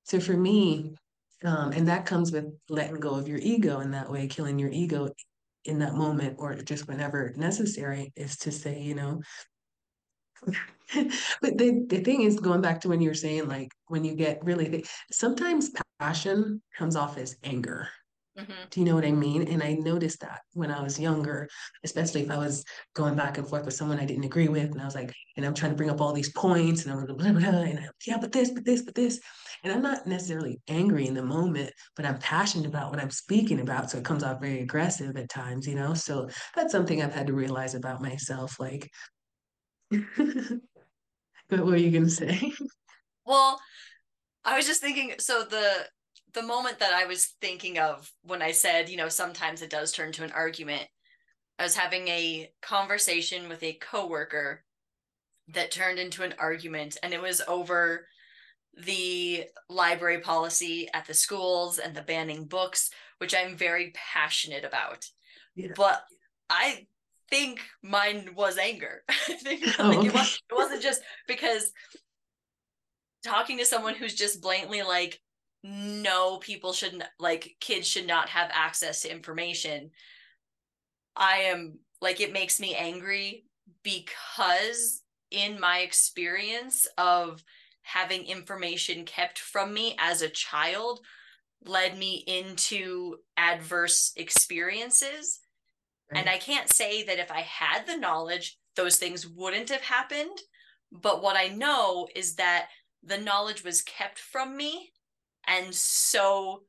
[0.04, 0.94] So for me,
[1.44, 4.70] um, and that comes with letting go of your ego in that way, killing your
[4.70, 5.10] ego
[5.64, 9.20] in that moment or just whenever necessary, is to say, you know,
[10.94, 14.12] but the, the thing is going back to when you were saying like when you
[14.12, 17.88] get really sometimes passion comes off as anger
[18.38, 18.52] Mm-hmm.
[18.70, 19.42] Do you know what I mean?
[19.48, 21.48] And I noticed that when I was younger,
[21.84, 24.80] especially if I was going back and forth with someone I didn't agree with, and
[24.80, 27.14] I was like, and I'm trying to bring up all these points, and I'm blah,
[27.14, 29.20] blah, blah, and i'm yeah, but this, but this, but this,
[29.62, 33.60] and I'm not necessarily angry in the moment, but I'm passionate about what I'm speaking
[33.60, 35.94] about, so it comes out very aggressive at times, you know.
[35.94, 38.58] So that's something I've had to realize about myself.
[38.58, 38.90] Like,
[39.90, 40.60] what
[41.50, 42.52] were you gonna say?
[43.24, 43.60] Well,
[44.44, 45.14] I was just thinking.
[45.20, 45.86] So the
[46.34, 49.92] the moment that I was thinking of when I said, you know, sometimes it does
[49.92, 50.88] turn to an argument.
[51.58, 54.64] I was having a conversation with a coworker
[55.48, 58.06] that turned into an argument and it was over
[58.76, 65.04] the library policy at the schools and the banning books, which I'm very passionate about.
[65.54, 65.72] Yeah.
[65.76, 66.02] But
[66.48, 66.86] I
[67.30, 69.02] think mine was anger.
[69.08, 70.08] I think oh, like okay.
[70.08, 71.72] it, was, it wasn't just because
[73.22, 75.20] talking to someone who's just blatantly like
[75.62, 79.90] no people shouldn't like kids should not have access to information
[81.16, 83.44] i am like it makes me angry
[83.84, 87.42] because in my experience of
[87.82, 91.00] having information kept from me as a child
[91.64, 95.40] led me into adverse experiences
[96.10, 96.20] right.
[96.20, 100.38] and i can't say that if i had the knowledge those things wouldn't have happened
[100.90, 102.68] but what i know is that
[103.04, 104.92] the knowledge was kept from me
[105.46, 106.62] and so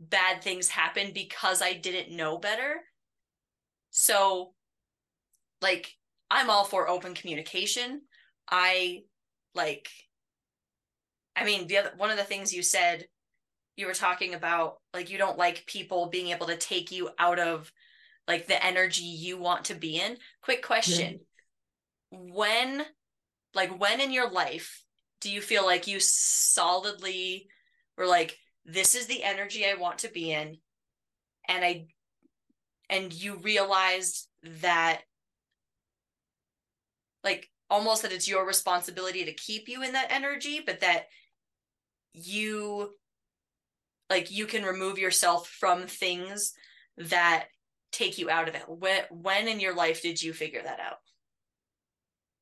[0.00, 2.76] bad things happened because I didn't know better.
[3.90, 4.52] So
[5.62, 5.94] like
[6.30, 8.02] I'm all for open communication.
[8.50, 9.00] I
[9.54, 9.88] like
[11.36, 13.06] I mean the other one of the things you said
[13.76, 17.38] you were talking about like you don't like people being able to take you out
[17.38, 17.70] of
[18.26, 20.16] like the energy you want to be in.
[20.42, 21.20] Quick question.
[22.10, 22.18] Yeah.
[22.18, 22.86] When
[23.54, 24.82] like when in your life
[25.20, 27.48] do you feel like you solidly
[27.96, 30.58] were like this is the energy i want to be in
[31.48, 31.86] and i
[32.88, 34.28] and you realized
[34.60, 35.00] that
[37.24, 41.06] like almost that it's your responsibility to keep you in that energy but that
[42.16, 42.90] you
[44.10, 46.52] like you can remove yourself from things
[46.96, 47.46] that
[47.92, 50.98] take you out of it when when in your life did you figure that out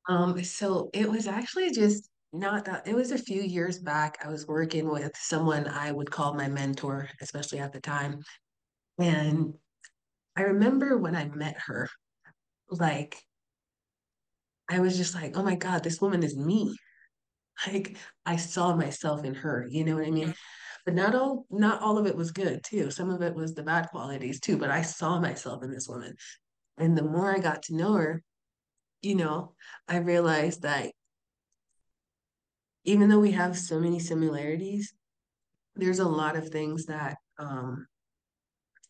[0.08, 4.18] um so it was actually just not that it was a few years back.
[4.24, 8.18] I was working with someone I would call my mentor, especially at the time.
[8.98, 9.54] And
[10.36, 11.88] I remember when I met her,
[12.68, 13.16] like,
[14.68, 16.76] I was just like, oh my God, this woman is me.
[17.66, 17.96] Like,
[18.26, 20.24] I saw myself in her, you know what I mean?
[20.24, 20.32] Mm-hmm.
[20.84, 22.90] But not all, not all of it was good too.
[22.90, 26.14] Some of it was the bad qualities too, but I saw myself in this woman.
[26.76, 28.22] And the more I got to know her,
[29.00, 29.54] you know,
[29.88, 30.92] I realized that
[32.84, 34.92] even though we have so many similarities,
[35.76, 37.86] there's a lot of things that um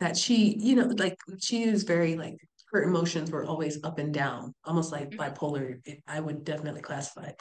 [0.00, 2.36] that she, you know, like she is very like
[2.74, 5.20] her emotions were always up and down, almost like mm-hmm.
[5.20, 5.80] bipolar.
[5.84, 7.40] It, I would definitely classify it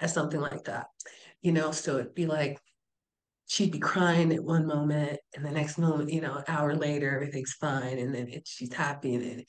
[0.00, 0.88] as something like that,
[1.40, 1.70] you know.
[1.70, 2.58] So it'd be like
[3.46, 7.14] she'd be crying at one moment, and the next moment, you know, an hour later,
[7.14, 9.44] everything's fine, and then it, she's happy, and then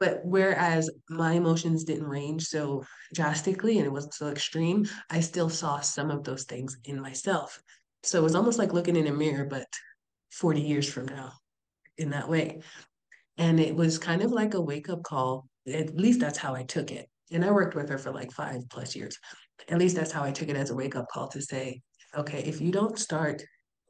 [0.00, 2.84] but whereas my emotions didn't range so
[3.14, 7.60] drastically and it wasn't so extreme, I still saw some of those things in myself.
[8.04, 9.66] So it was almost like looking in a mirror, but
[10.30, 11.32] 40 years from now
[11.96, 12.60] in that way.
[13.38, 15.48] And it was kind of like a wake up call.
[15.72, 17.08] At least that's how I took it.
[17.30, 19.16] And I worked with her for like five plus years.
[19.68, 21.80] At least that's how I took it as a wake up call to say,
[22.16, 23.42] okay, if you don't start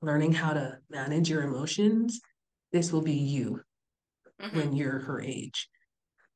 [0.02, 2.20] learning how to manage your emotions,
[2.72, 3.60] this will be you
[4.40, 4.56] mm-hmm.
[4.56, 5.68] when you're her age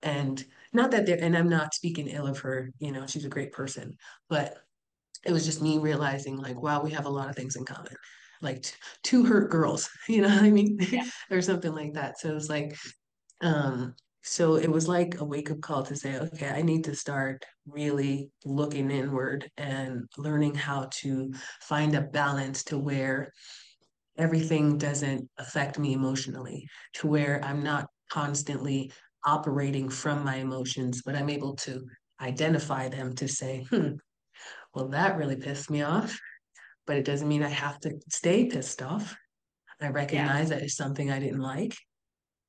[0.02, 3.30] and not that there and i'm not speaking ill of her you know she's a
[3.30, 3.96] great person
[4.28, 4.56] but
[5.24, 7.94] it was just me realizing like wow we have a lot of things in common
[8.40, 11.04] like t- two hurt girls you know what i mean yeah.
[11.30, 12.76] or something like that so it was like
[13.43, 16.95] um so it was like a wake up call to say okay i need to
[16.95, 23.30] start really looking inward and learning how to find a balance to where
[24.18, 28.93] everything doesn't affect me emotionally to where i'm not constantly
[29.24, 31.86] operating from my emotions, but I'm able to
[32.20, 33.93] identify them to say, hmm,
[34.74, 36.18] well, that really pissed me off,
[36.86, 39.16] but it doesn't mean I have to stay pissed off.
[39.80, 40.57] I recognize yeah.
[40.57, 41.74] that it's something I didn't like.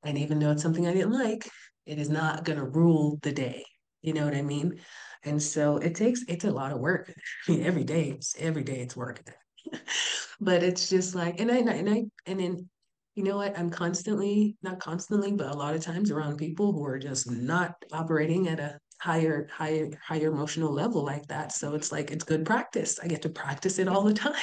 [0.04, 1.48] And even though it's something I didn't like,
[1.86, 3.64] it is not going to rule the day.
[4.02, 4.80] You know what I mean?
[5.24, 7.14] And so it takes, it's a lot of work.
[7.48, 9.24] I mean, every day, every day it's work.
[10.42, 12.70] but it's just like, and I, and I, and then,
[13.16, 13.58] you know what?
[13.58, 17.76] I'm constantly, not constantly, but a lot of times around people who are just not
[17.92, 21.52] operating at a higher, higher, higher emotional level like that.
[21.52, 23.00] So it's like, it's good practice.
[23.02, 24.34] I get to practice it all the time.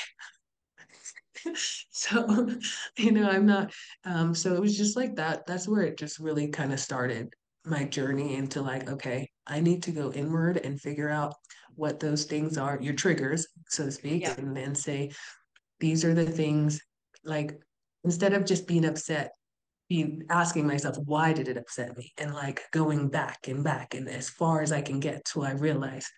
[1.91, 2.49] so
[2.97, 3.73] you know i'm not
[4.05, 7.33] um so it was just like that that's where it just really kind of started
[7.65, 11.35] my journey into like okay i need to go inward and figure out
[11.75, 14.35] what those things are your triggers so to speak Yeah.
[14.39, 15.11] and then say
[15.79, 16.81] these are the things
[17.25, 17.59] like
[18.05, 19.33] instead of just being upset
[19.89, 24.09] be asking myself why did it upset me and like going back and back and
[24.09, 26.09] as far as i can get till i realize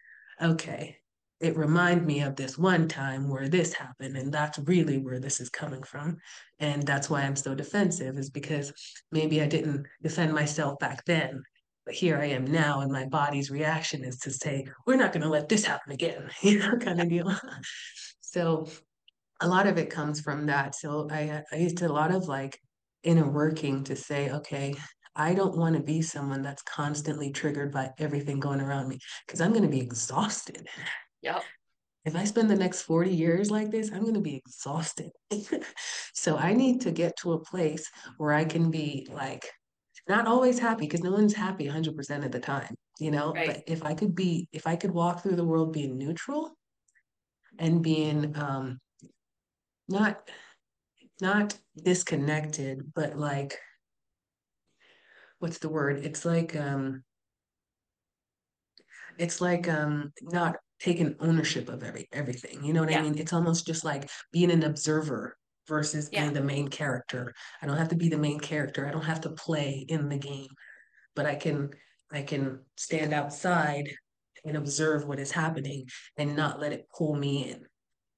[0.40, 0.96] okay
[1.42, 5.40] it remind me of this one time where this happened and that's really where this
[5.40, 6.16] is coming from
[6.60, 8.72] and that's why i'm so defensive is because
[9.10, 11.42] maybe i didn't defend myself back then
[11.84, 15.22] but here i am now and my body's reaction is to say we're not going
[15.22, 17.30] to let this happen again you know kind of deal
[18.20, 18.66] so
[19.42, 20.74] a lot of it comes from that.
[20.74, 22.58] So I I used to a lot of like
[23.02, 24.74] inner working to say, okay,
[25.14, 29.40] I don't want to be someone that's constantly triggered by everything going around me because
[29.40, 30.68] I'm going to be exhausted.
[31.22, 31.44] Yep.
[32.04, 35.10] If I spend the next 40 years like this, I'm going to be exhausted.
[36.14, 39.48] so I need to get to a place where I can be like
[40.08, 43.46] not always happy because no one's happy 100% of the time, you know, Right.
[43.46, 46.56] but if I could be if I could walk through the world being neutral
[47.58, 48.80] and being um
[49.88, 50.28] not
[51.20, 53.58] not disconnected, but like
[55.38, 56.04] what's the word?
[56.04, 57.04] It's like um
[59.18, 62.62] it's like um not taking ownership of every everything.
[62.64, 63.16] You know what I mean?
[63.16, 65.36] It's almost just like being an observer
[65.68, 66.22] versus Yeah.
[66.22, 67.32] being the main character.
[67.62, 68.86] I don't have to be the main character.
[68.86, 70.50] I don't have to play in the game,
[71.14, 71.70] but I can
[72.10, 73.88] I can stand outside
[74.44, 77.64] and observe what is happening and not let it pull me in.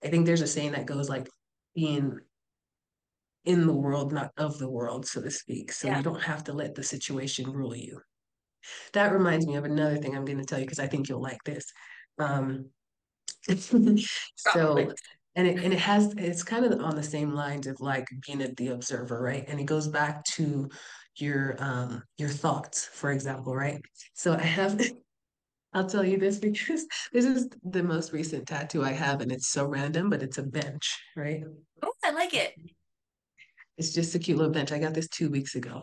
[0.03, 1.29] I think there's a saying that goes like
[1.75, 2.19] being
[3.45, 5.71] in the world, not of the world, so to speak.
[5.71, 5.99] So Yeah.
[5.99, 8.01] you don't have to let the situation rule you.
[8.95, 11.21] That reminds me of another thing I'm going to tell you because I think you'll
[11.21, 11.67] like this.
[12.19, 12.71] Um,
[14.37, 14.93] so,
[15.37, 18.43] and it, and it has, it's kind of on the same lines of like being
[18.43, 19.45] a, the observer, right?
[19.49, 20.69] And it goes back to
[21.17, 23.81] your um your thoughts, for example, right?
[24.15, 24.81] So I have,
[25.73, 29.49] I'll tell you this because this is the most recent tattoo I have, and it's
[29.49, 31.43] so random, but it's a bench, right?
[31.83, 32.55] Oh, I like it.
[33.77, 34.71] It's just a cute little bench.
[34.71, 35.83] I got this two weeks ago.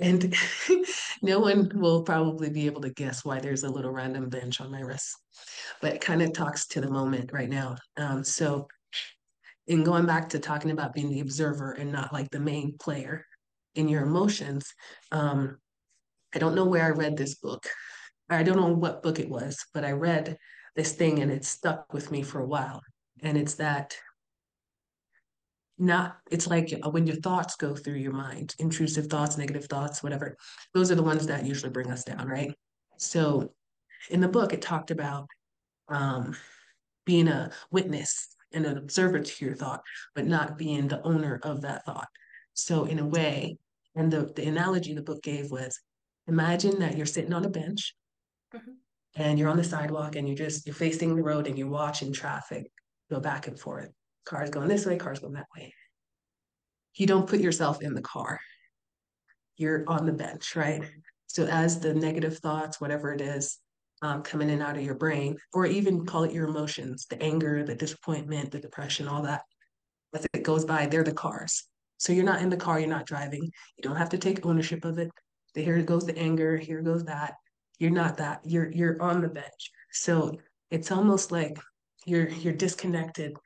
[0.00, 0.34] And
[1.22, 4.70] no one will probably be able to guess why there's a little random bench on
[4.70, 5.14] my wrist,
[5.80, 7.76] but it kind of talks to the moment right now.
[7.96, 8.68] Um, so,
[9.66, 13.24] in going back to talking about being the observer and not like the main player
[13.74, 14.72] in your emotions,
[15.12, 15.58] um,
[16.34, 17.66] I don't know where I read this book.
[18.28, 20.36] I don't know what book it was, but I read
[20.76, 22.80] this thing and it stuck with me for a while.
[23.22, 23.96] And it's that
[25.80, 30.02] not it's like uh, when your thoughts go through your mind intrusive thoughts negative thoughts
[30.02, 30.36] whatever
[30.74, 32.54] those are the ones that usually bring us down right?
[32.98, 33.52] So
[34.10, 35.26] in the book it talked about
[35.88, 36.36] um,
[37.06, 39.80] being a witness and an observer to your thought
[40.14, 42.08] but not being the owner of that thought.
[42.54, 43.56] So in a way
[43.96, 45.80] and the, the analogy the book gave was
[46.26, 47.94] imagine that you're sitting on a bench
[48.54, 48.74] Mhm.
[49.14, 52.12] and you're on the sidewalk and you're just you're facing the road and you're watching
[52.12, 52.70] traffic
[53.08, 53.90] go back and forth
[54.30, 55.74] cars going this way cars going that way
[56.94, 58.40] you don't put yourself in the car.
[59.56, 60.82] You're on the bench, right?
[61.26, 63.58] So as the negative thoughts, whatever it is,
[64.02, 67.22] um, coming in and out of your brain, or even call it your emotions, the
[67.22, 69.42] anger, the disappointment, the depression, all that,
[70.14, 71.64] as it goes by, they're the cars.
[71.98, 73.42] So you're not in the car, you're not driving.
[73.42, 75.10] You don't have to take ownership of it.
[75.54, 77.34] Here goes the anger, here goes that.
[77.78, 78.40] You're not that.
[78.44, 79.70] You're you're on the bench.
[79.92, 80.38] So
[80.70, 81.58] it's almost like
[82.06, 83.36] you're you're disconnected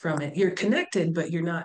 [0.00, 0.36] from it.
[0.36, 1.64] You're connected, but you're not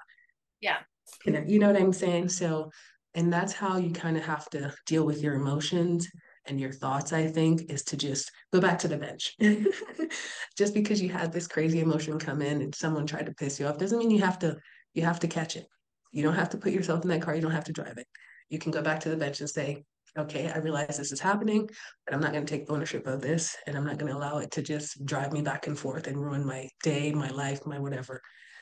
[0.61, 0.77] Yeah.
[1.25, 2.29] you know what I'm saying?
[2.29, 2.71] So,
[3.15, 6.07] and that's how you kind of have to deal with your emotions
[6.45, 9.35] and your thoughts, I think, is to just go back to the bench.
[10.57, 13.67] just because you had this crazy emotion come in and someone tried to piss you
[13.67, 14.57] off doesn't mean you have to
[14.93, 15.65] you have to catch it.
[16.11, 18.07] You don't have to put yourself in that car, you don't have to drive it.
[18.49, 19.83] You can go back to the bench and say,
[20.17, 21.69] okay, I realize this is happening,
[22.05, 24.37] but I'm not going to take ownership of this and I'm not going to allow
[24.39, 27.79] it to just drive me back and forth and ruin my day, my life, my
[27.79, 28.21] whatever.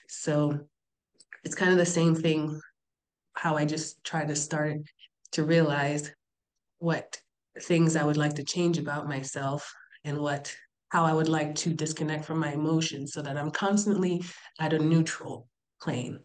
[0.09, 0.59] So
[1.43, 2.59] it's kind of the same thing
[3.33, 4.77] how I just try to start
[5.33, 6.11] to realize
[6.79, 7.19] what
[7.61, 9.71] things I would like to change about myself
[10.03, 10.55] and what
[10.89, 14.23] how I would like to disconnect from my emotions so that I'm constantly
[14.59, 15.47] at a neutral
[15.81, 16.19] plane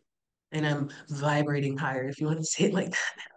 [0.52, 3.31] and I'm vibrating higher, if you want to say it like that.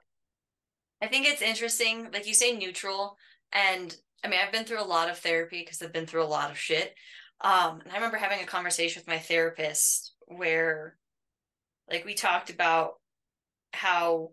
[1.02, 3.18] I think it's interesting, like you say, neutral.
[3.52, 6.26] And I mean, I've been through a lot of therapy because I've been through a
[6.26, 6.96] lot of shit.
[7.42, 10.98] Um, and I remember having a conversation with my therapist where,
[11.90, 12.94] like, we talked about
[13.74, 14.32] how,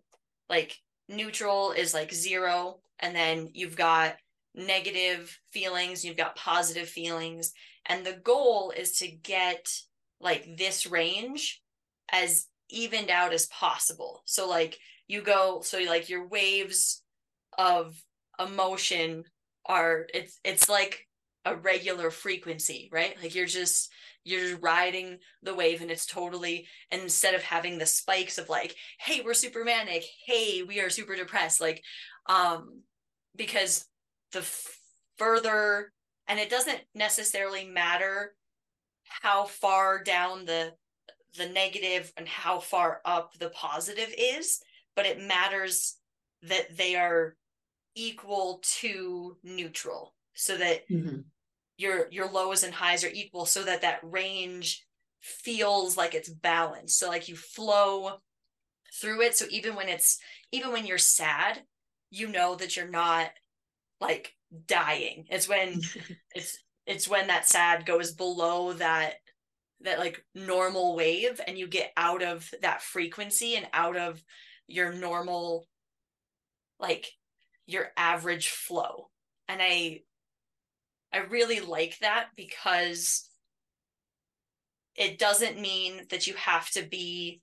[0.48, 4.16] like, neutral is like zero, and then you've got
[4.54, 7.52] negative feelings, you've got positive feelings,
[7.86, 9.66] and the goal is to get
[10.20, 11.60] like this range
[12.12, 14.22] as evened out as possible.
[14.24, 14.78] So, like,
[15.12, 17.02] you go so like your waves
[17.58, 18.02] of
[18.40, 19.24] emotion
[19.66, 21.06] are it's it's like
[21.44, 23.16] a regular frequency right?
[23.20, 23.92] Like you're just
[24.24, 28.74] you're just riding the wave and it's totally instead of having the spikes of like
[28.98, 31.82] hey we're super manic hey we are super depressed like
[32.28, 32.80] um
[33.36, 33.86] because
[34.32, 34.78] the f-
[35.18, 35.92] further
[36.28, 38.34] and it doesn't necessarily matter
[39.04, 40.72] how far down the
[41.36, 44.60] the negative and how far up the positive is
[44.97, 45.97] but it matters
[46.43, 47.36] that they are
[47.95, 51.20] equal to neutral so that mm-hmm.
[51.76, 54.84] your your lows and highs are equal so that that range
[55.20, 56.99] feels like it's balanced.
[56.99, 58.12] So like you flow
[59.01, 59.36] through it.
[59.36, 60.18] So even when it's
[60.51, 61.62] even when you're sad
[62.12, 63.30] you know that you're not
[64.01, 64.32] like
[64.66, 65.24] dying.
[65.30, 65.80] It's when
[66.34, 69.14] it's it's when that sad goes below that
[69.80, 74.22] that like normal wave and you get out of that frequency and out of
[74.66, 75.66] your normal
[76.78, 77.10] like
[77.66, 79.08] your average flow.
[79.48, 80.00] And i
[81.12, 83.28] i really like that because
[84.94, 87.40] it doesn't mean that you have to be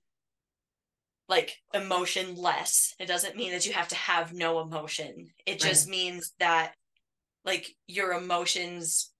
[1.28, 2.94] like emotionless.
[2.98, 5.28] It doesn't mean that you have to have no emotion.
[5.46, 5.60] It right.
[5.60, 6.74] just means that
[7.44, 9.12] like your emotions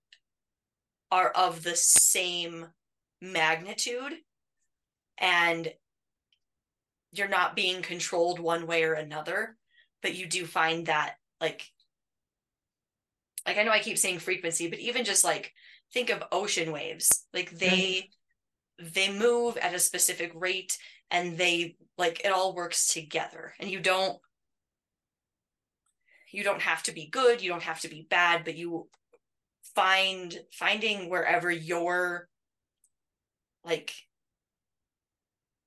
[1.11, 2.67] are of the same
[3.23, 4.15] magnitude.
[5.19, 5.73] And
[7.13, 9.57] you're not being controlled one way or another
[10.03, 11.67] but you do find that like
[13.47, 15.53] like i know i keep saying frequency but even just like
[15.93, 18.09] think of ocean waves like they
[18.81, 18.89] mm-hmm.
[18.95, 20.77] they move at a specific rate
[21.11, 24.19] and they like it all works together and you don't
[26.33, 28.89] you don't have to be good you don't have to be bad but you
[29.75, 32.29] find finding wherever your
[33.65, 33.93] like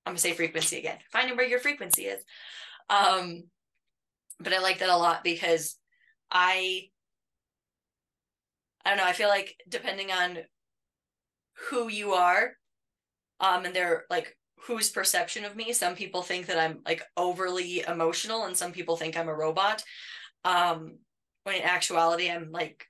[0.05, 0.97] I'm gonna say frequency again.
[1.11, 2.23] Finding where your frequency is.
[2.89, 3.43] Um,
[4.39, 5.77] but I like that a lot because
[6.31, 6.89] I
[8.85, 10.39] I don't know, I feel like depending on
[11.69, 12.53] who you are,
[13.39, 14.37] um, and their like
[14.67, 18.97] whose perception of me, some people think that I'm like overly emotional and some people
[18.97, 19.83] think I'm a robot.
[20.45, 20.97] Um,
[21.43, 22.85] when in actuality I'm like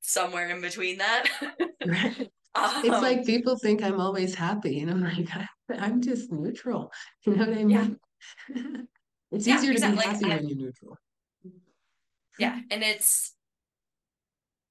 [0.00, 1.26] somewhere in between that.
[2.56, 5.28] Um, it's like people think I'm always happy, and I'm like,
[5.70, 6.92] I'm just neutral.
[7.24, 7.98] You know what I mean?
[8.48, 8.56] Yeah.
[9.32, 10.02] it's yeah, easier exactly.
[10.02, 10.98] to be happy like, when you're neutral.
[12.38, 13.34] Yeah, and it's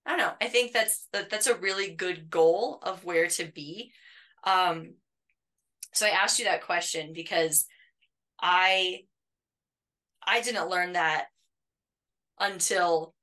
[0.05, 0.33] I don't know.
[0.39, 3.91] I think that's that, that's a really good goal of where to be.
[4.43, 4.93] Um,
[5.93, 7.65] so I asked you that question because
[8.39, 9.01] I
[10.25, 11.25] I didn't learn that
[12.39, 13.15] until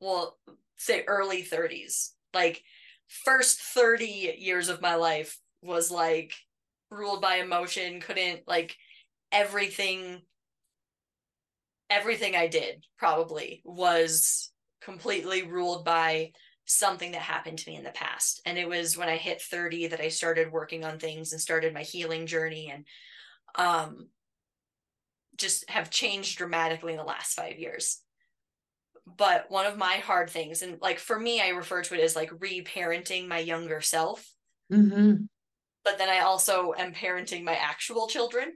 [0.00, 0.36] well,
[0.76, 2.10] say early 30s.
[2.32, 2.62] Like
[3.08, 6.32] first 30 years of my life was like
[6.90, 8.76] ruled by emotion couldn't like
[9.32, 10.20] everything
[11.90, 14.50] everything i did probably was
[14.80, 16.30] completely ruled by
[16.66, 18.40] something that happened to me in the past.
[18.46, 21.74] And it was when i hit 30 that i started working on things and started
[21.74, 22.86] my healing journey and
[23.56, 24.08] um
[25.36, 28.00] just have changed dramatically in the last 5 years
[29.06, 32.16] but one of my hard things and like for me i refer to it as
[32.16, 34.26] like reparenting my younger self.
[34.72, 35.24] Mm-hmm.
[35.84, 38.52] but then i also am parenting my actual children.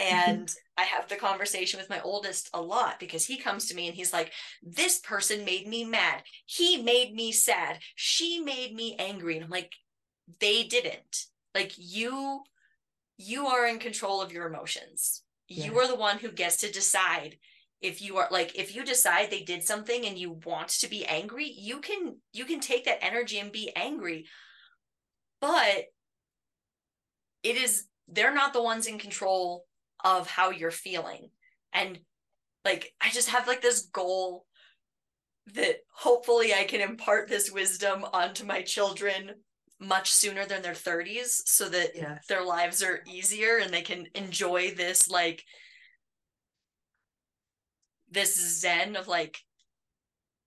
[0.00, 3.88] And i have the conversation with my oldest a lot because he comes to me
[3.88, 6.22] and he's like this person made me mad.
[6.46, 7.80] He made me sad.
[7.96, 9.36] She made me angry.
[9.36, 9.72] And i'm like
[10.40, 11.26] they didn't.
[11.54, 12.42] Like you
[13.18, 15.22] you are in control of your emotions.
[15.48, 15.66] Yeah.
[15.66, 17.36] you are the one who gets to decide
[17.80, 21.04] if you are like if you decide they did something and you want to be
[21.06, 24.26] angry you can you can take that energy and be angry
[25.40, 25.84] but
[27.42, 29.64] it is they're not the ones in control
[30.04, 31.28] of how you're feeling
[31.72, 31.98] and
[32.64, 34.44] like i just have like this goal
[35.54, 39.30] that hopefully i can impart this wisdom onto my children
[39.80, 42.26] much sooner than their 30s so that yes.
[42.26, 45.44] their lives are easier and they can enjoy this like
[48.10, 49.38] this zen of like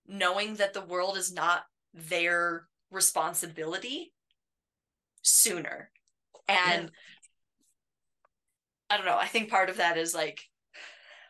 [0.07, 4.13] knowing that the world is not their responsibility
[5.21, 5.91] sooner.
[6.47, 6.89] And yeah.
[8.89, 10.41] i don't know i think part of that is like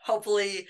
[0.04, 0.68] hopefully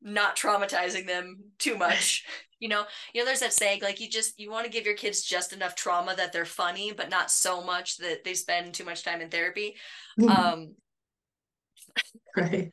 [0.00, 2.24] not traumatizing them too much.
[2.62, 4.94] You know you know there's that saying like you just you want to give your
[4.94, 8.84] kids just enough trauma that they're funny but not so much that they spend too
[8.84, 9.74] much time in therapy.
[10.28, 10.76] Um
[12.36, 12.72] right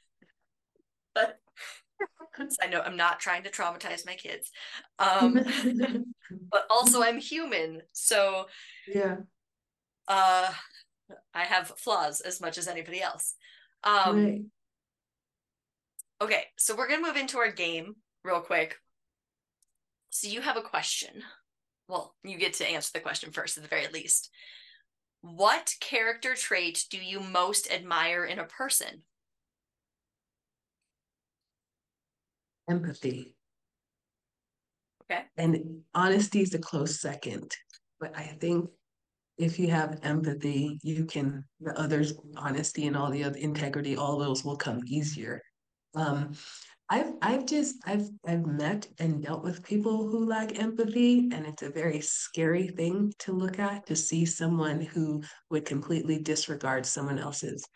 [2.61, 4.51] i know i'm not trying to traumatize my kids
[4.99, 5.33] um
[6.51, 8.45] but also i'm human so
[8.87, 9.17] yeah
[10.07, 10.51] uh
[11.33, 13.35] i have flaws as much as anybody else
[13.83, 14.41] um right.
[16.21, 18.75] Okay, so we're gonna move into our game real quick.
[20.09, 21.23] So you have a question.
[21.87, 24.29] Well, you get to answer the question first at the very least.
[25.21, 29.03] What character trait do you most admire in a person?
[32.69, 33.35] Empathy.
[35.11, 35.23] Okay.
[35.37, 37.51] And honesty is a close second.
[37.99, 38.69] But I think
[39.37, 44.19] if you have empathy, you can the others honesty and all the other integrity, all
[44.19, 45.41] those will come easier.
[45.95, 46.33] Um,
[46.89, 51.61] I've I've just I've I've met and dealt with people who lack empathy, and it's
[51.61, 57.19] a very scary thing to look at to see someone who would completely disregard someone
[57.19, 57.67] else's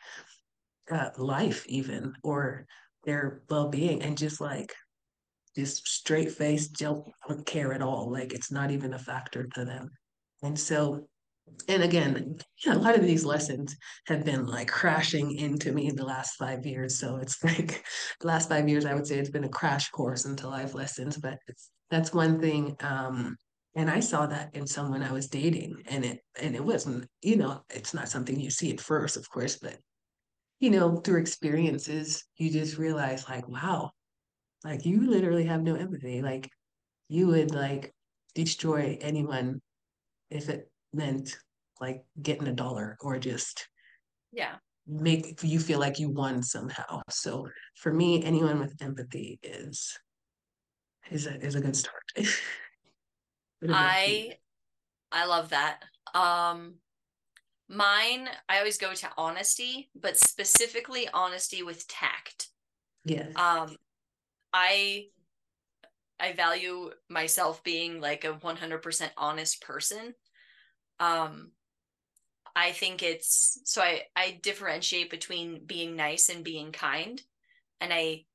[0.92, 2.66] uh, life, even or
[3.06, 4.74] their well-being, and just like
[5.56, 7.06] just straight face don't
[7.46, 8.12] care at all.
[8.12, 9.90] Like it's not even a factor to them.
[10.42, 11.08] And so
[11.68, 13.76] and again, yeah, a lot of these lessons
[14.08, 17.00] have been like crashing into me in the last five years.
[17.00, 17.84] So it's like
[18.22, 21.18] the last five years, I would say it's been a crash course into life lessons.
[21.18, 21.40] But
[21.90, 22.76] that's one thing.
[22.80, 23.36] Um,
[23.76, 27.38] and I saw that in someone I was dating, and it and it wasn't, you
[27.38, 29.78] know, it's not something you see at first, of course, but
[30.60, 33.92] you know, through experiences, you just realize like, wow,
[34.64, 36.22] like you literally have no empathy.
[36.22, 36.50] Like
[37.10, 37.94] you would like
[38.34, 39.62] destroy anyone
[40.30, 41.36] if it meant
[41.80, 43.68] like getting a dollar or just
[44.32, 44.56] yeah.
[44.88, 47.02] make you feel like you won somehow.
[47.10, 49.98] So for me anyone with empathy is
[51.12, 52.04] is a is a good start.
[53.70, 54.38] I
[55.12, 55.80] i love that.
[56.14, 56.76] Um
[57.70, 62.50] mine i always go to honesty but specifically honesty with tact.
[63.06, 63.76] Yeah um
[64.54, 65.08] i
[66.20, 70.14] i value myself being like a 100% honest person.
[71.00, 71.52] Um
[72.56, 77.22] i think it's so i i differentiate between being nice and being kind.
[77.82, 78.26] And i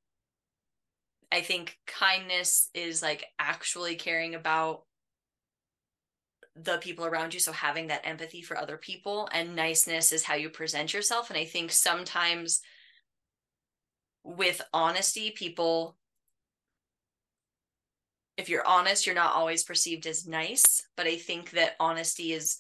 [1.31, 4.83] i think kindness is like actually caring about
[6.57, 7.41] the people around you.
[7.41, 11.31] So having that empathy for other people and niceness is how you present yourself.
[11.31, 12.61] And i think sometimes
[14.25, 15.97] with honesty people
[18.39, 22.57] if you're honest, you're not always perceived as nice, but I think that honesty is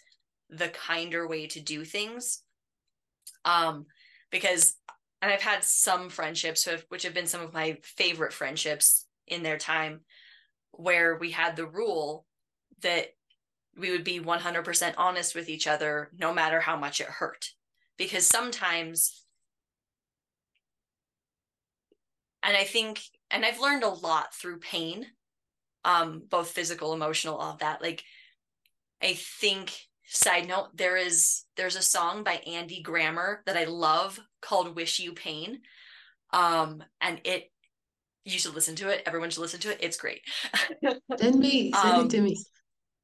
[0.50, 2.42] the kinder way to do things.
[3.44, 3.86] Um,
[4.30, 4.74] because
[5.22, 9.42] and I've had some friendships have, which have been some of my favorite friendships in
[9.44, 10.00] their time
[10.72, 12.26] where we had the rule
[12.82, 13.06] that
[13.76, 17.50] we would be 100% honest with each other no matter how much it hurt
[17.96, 19.24] because sometimes
[22.42, 23.00] and I think
[23.30, 25.06] and I've learned a lot through pain
[25.88, 27.82] um both physical emotional all of that.
[27.82, 28.04] Like
[29.02, 29.72] i think
[30.04, 35.00] side note there is there's a song by andy grammer that i love called wish
[35.00, 35.60] you pain.
[36.32, 37.50] Um and it
[38.24, 39.02] you should listen to it.
[39.06, 39.78] Everyone should listen to it.
[39.80, 40.20] It's great.
[41.18, 42.36] Send me send um, it to me.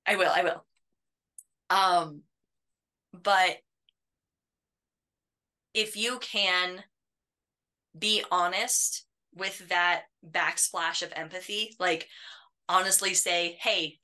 [0.07, 0.65] I will i will.
[1.71, 2.23] Um
[3.13, 3.57] but
[5.73, 6.85] if you can
[7.99, 12.09] be honest with that backsplash of empathy like
[12.69, 13.99] honestly say, hey,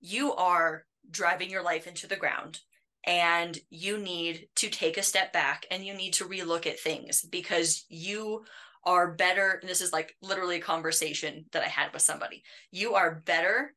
[0.00, 2.60] you are driving your life into the ground
[3.04, 7.22] and you need to take a step back and you need to relook at things
[7.22, 8.44] because you
[8.84, 9.58] are better.
[9.60, 12.42] And this is like literally a conversation that I had with somebody.
[12.70, 13.74] You are better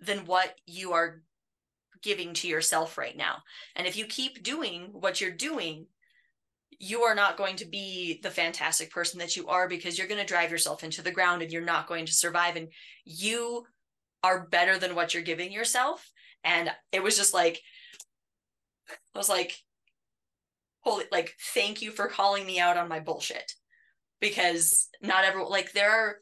[0.00, 1.22] than what you are
[2.02, 3.36] giving to yourself right now.
[3.76, 5.86] And if you keep doing what you're doing,
[6.82, 10.20] you are not going to be the fantastic person that you are because you're going
[10.20, 12.56] to drive yourself into the ground and you're not going to survive.
[12.56, 12.72] And
[13.04, 13.64] you
[14.24, 16.10] are better than what you're giving yourself.
[16.42, 17.60] And it was just like
[19.14, 19.56] i was like
[20.80, 23.52] holy like thank you for calling me out on my bullshit.
[24.20, 26.16] Because not everyone like there are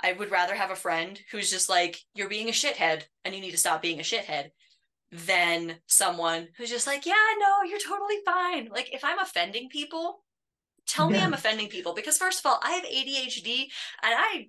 [0.00, 3.40] i would rather have a friend who's just like you're being a shithead and you
[3.40, 4.50] need to stop being a shithead
[5.24, 8.68] than someone who's just like, yeah, no, you're totally fine.
[8.70, 10.22] Like if I'm offending people,
[10.86, 11.18] tell yeah.
[11.18, 13.62] me I'm offending people because first of all, I have ADHD
[14.02, 14.48] and I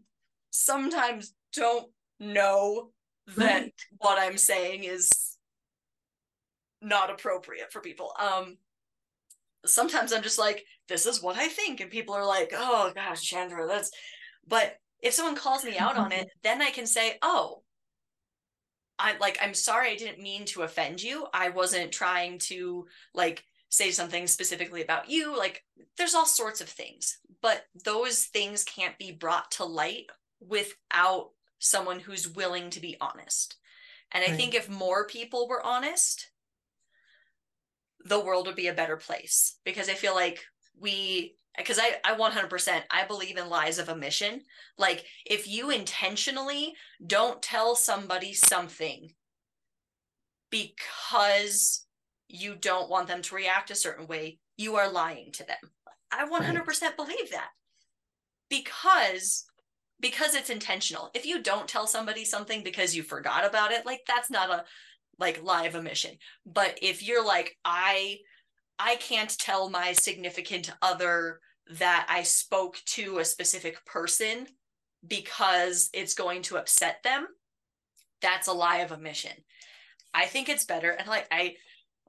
[0.49, 1.89] sometimes don't
[2.20, 2.91] know
[3.36, 3.74] that right.
[3.97, 5.09] what I'm saying is
[6.82, 8.13] not appropriate for people.
[8.20, 8.57] Um
[9.65, 11.82] sometimes I'm just like, this is what I think.
[11.82, 13.91] And people are like, oh gosh, Chandra, that's,
[14.47, 17.63] but if someone calls me out on it, then I can say, oh,
[19.00, 21.28] I like, I'm sorry, I didn't mean to offend you.
[21.34, 25.38] I wasn't trying to like say something specifically about you.
[25.38, 25.64] Like,
[25.98, 30.06] there's all sorts of things, but those things can't be brought to light
[30.39, 31.30] without
[31.60, 33.58] someone who's willing to be honest.
[34.12, 34.38] And I right.
[34.38, 36.32] think if more people were honest,
[38.06, 40.45] the world would be a better place because I feel like
[40.80, 44.41] we because I, I 100% i believe in lies of omission.
[44.78, 46.74] Like if you intentionally
[47.05, 49.12] don't tell somebody something
[50.49, 51.86] because
[52.30, 55.58] you don't want them to react a certain way you are lying to them.
[56.12, 56.97] I 100% right.
[56.97, 57.49] believe that.
[58.49, 59.45] Because
[59.99, 61.10] because it's intentional.
[61.16, 64.64] If you don't tell somebody something because you forgot about it like that's not a
[65.20, 66.18] like lie of omission.
[66.45, 68.18] But if you're like i
[68.80, 71.39] i can't tell my significant other
[71.72, 74.47] that I spoke to a specific person
[75.05, 77.28] because it's going to upset them,
[78.22, 79.32] that's a lie of omission.
[80.13, 80.91] I think it's better.
[80.91, 81.55] And like, I,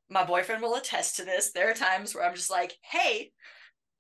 [0.09, 1.52] my boyfriend will attest to this.
[1.52, 3.32] There are times where I'm just like, hey,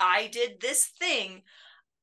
[0.00, 1.42] I did this thing.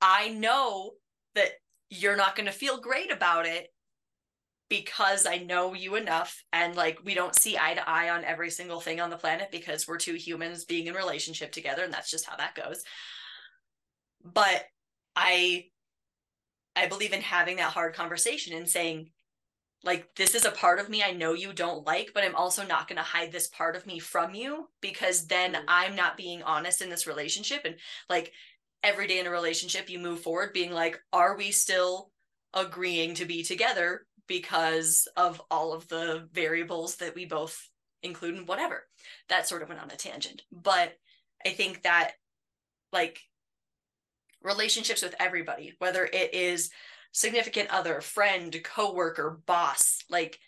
[0.02, 0.92] I know
[1.34, 1.52] that
[1.90, 3.70] you're not going to feel great about it
[4.70, 8.50] because I know you enough and like we don't see eye to eye on every
[8.50, 12.10] single thing on the planet because we're two humans being in relationship together and that's
[12.10, 12.84] just how that goes
[14.26, 14.66] but
[15.16, 15.66] i
[16.76, 19.10] i believe in having that hard conversation and saying
[19.84, 22.66] like this is a part of me i know you don't like but i'm also
[22.66, 25.66] not going to hide this part of me from you because then mm-hmm.
[25.68, 27.62] i'm not being honest in this relationship.
[27.66, 27.76] And
[28.10, 28.34] like
[28.84, 32.12] every day in a relationship you move forward being like are we still
[32.54, 37.70] agreeing to be together because of all of the variables that we both
[38.02, 38.84] include and whatever?
[39.30, 40.42] That sort of went on a tangent.
[40.52, 40.94] But
[41.46, 42.14] i think that
[42.92, 43.20] like
[44.46, 46.70] relationships with everybody, whether it is
[47.12, 50.40] significant other, friend, coworker, boss, like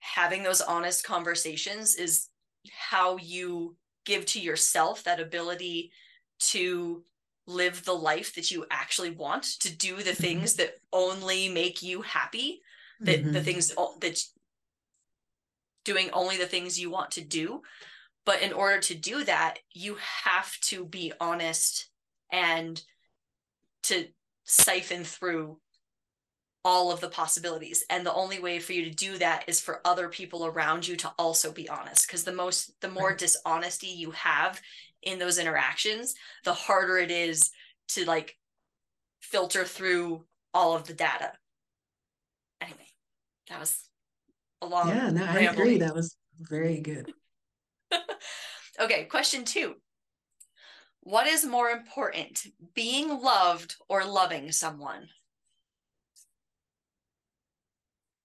[0.00, 2.28] having those honest conversations is
[2.70, 5.90] how you give to yourself that ability
[6.38, 7.02] to
[7.46, 10.22] live the life that you actually want to do the mm-hmm.
[10.22, 12.60] things that only make you happy
[13.00, 13.32] that mm-hmm.
[13.32, 14.20] the things that
[15.84, 17.62] doing only the things you want to do
[18.26, 21.88] but in order to do that you have to be honest
[22.30, 22.82] and
[23.88, 24.06] to
[24.44, 25.58] siphon through
[26.64, 27.84] all of the possibilities.
[27.88, 30.96] And the only way for you to do that is for other people around you
[30.96, 33.18] to also be honest because the most the more right.
[33.18, 34.60] dishonesty you have
[35.02, 36.14] in those interactions
[36.44, 37.50] the harder it is
[37.86, 38.36] to like
[39.20, 41.32] filter through all of the data.
[42.60, 42.88] Anyway
[43.48, 43.88] that was
[44.60, 45.78] a long yeah no i agree.
[45.78, 47.12] That was very good.
[48.80, 49.74] Okay question two
[51.08, 55.08] what is more important, being loved or loving someone?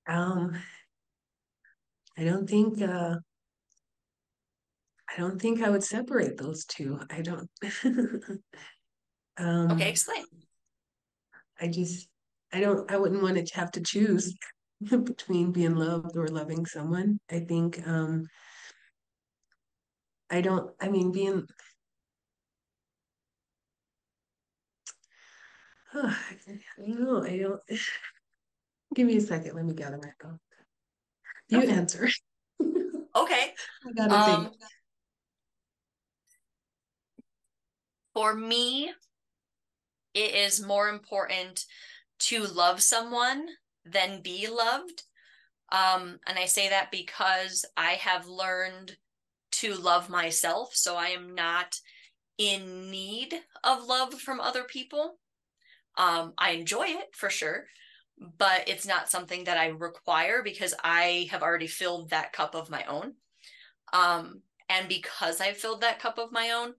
[0.06, 0.62] Um,
[2.18, 3.16] I don't think uh,
[5.10, 7.00] I don't think I would separate those two.
[7.10, 7.50] I don't.
[9.38, 10.26] um, okay, explain.
[11.62, 12.10] I just
[12.52, 14.36] I don't I wouldn't want to have to choose
[14.82, 17.22] between being loved or loving someone.
[17.32, 18.28] I think um
[20.30, 21.48] I don't I mean being
[25.96, 26.16] I
[26.78, 27.24] don't know.
[27.24, 27.62] I don't.
[28.96, 29.56] Give me a second.
[29.56, 30.40] Let me gather my thoughts.
[31.50, 31.72] You okay.
[31.72, 32.10] answer.
[33.16, 33.54] okay.
[33.86, 34.56] I gotta um, think.
[38.14, 38.92] For me,
[40.14, 41.66] it is more important
[42.20, 43.48] to love someone
[43.86, 45.04] than be loved.
[45.72, 48.96] Um, and I say that because I have learned
[49.54, 50.76] to love myself.
[50.76, 51.76] So I am not
[52.38, 53.34] in need
[53.64, 55.18] of love from other people.
[55.98, 57.66] Um, I enjoy it for sure,
[58.38, 62.70] but it's not something that I require because I have already filled that cup of
[62.70, 63.14] my own.
[63.92, 66.74] Um, and because I've filled that cup of my own,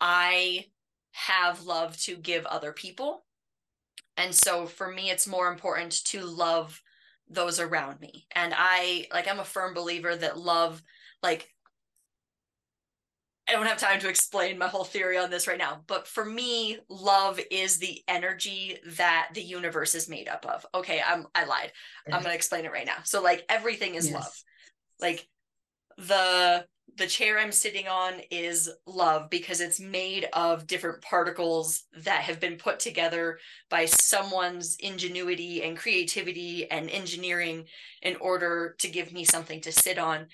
[0.00, 0.66] I
[1.12, 3.24] have love to give other people.
[4.16, 6.80] And so for me, it's more important to love
[7.28, 8.26] those around me.
[8.34, 10.82] And I like, I'm a firm believer that love,
[11.22, 11.48] like,
[13.48, 16.24] I don't have time to explain my whole theory on this right now, but for
[16.24, 20.66] me, love is the energy that the universe is made up of.
[20.74, 21.72] Okay, I'm I lied.
[22.06, 22.98] I'm going to explain it right now.
[23.04, 24.14] So like everything is yes.
[24.14, 24.42] love.
[25.00, 25.26] Like
[25.96, 32.22] the the chair I'm sitting on is love because it's made of different particles that
[32.22, 33.38] have been put together
[33.70, 37.66] by someone's ingenuity and creativity and engineering
[38.02, 40.26] in order to give me something to sit on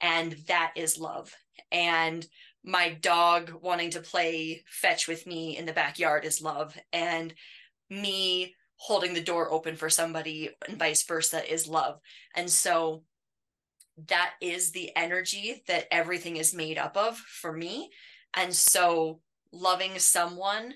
[0.00, 1.34] and that is love.
[1.70, 2.26] And
[2.64, 7.34] my dog wanting to play fetch with me in the backyard is love and
[7.90, 12.00] me holding the door open for somebody and vice versa is love.
[12.34, 13.02] And so
[14.08, 17.90] that is the energy that everything is made up of for me.
[18.34, 19.20] And so
[19.52, 20.74] loving someone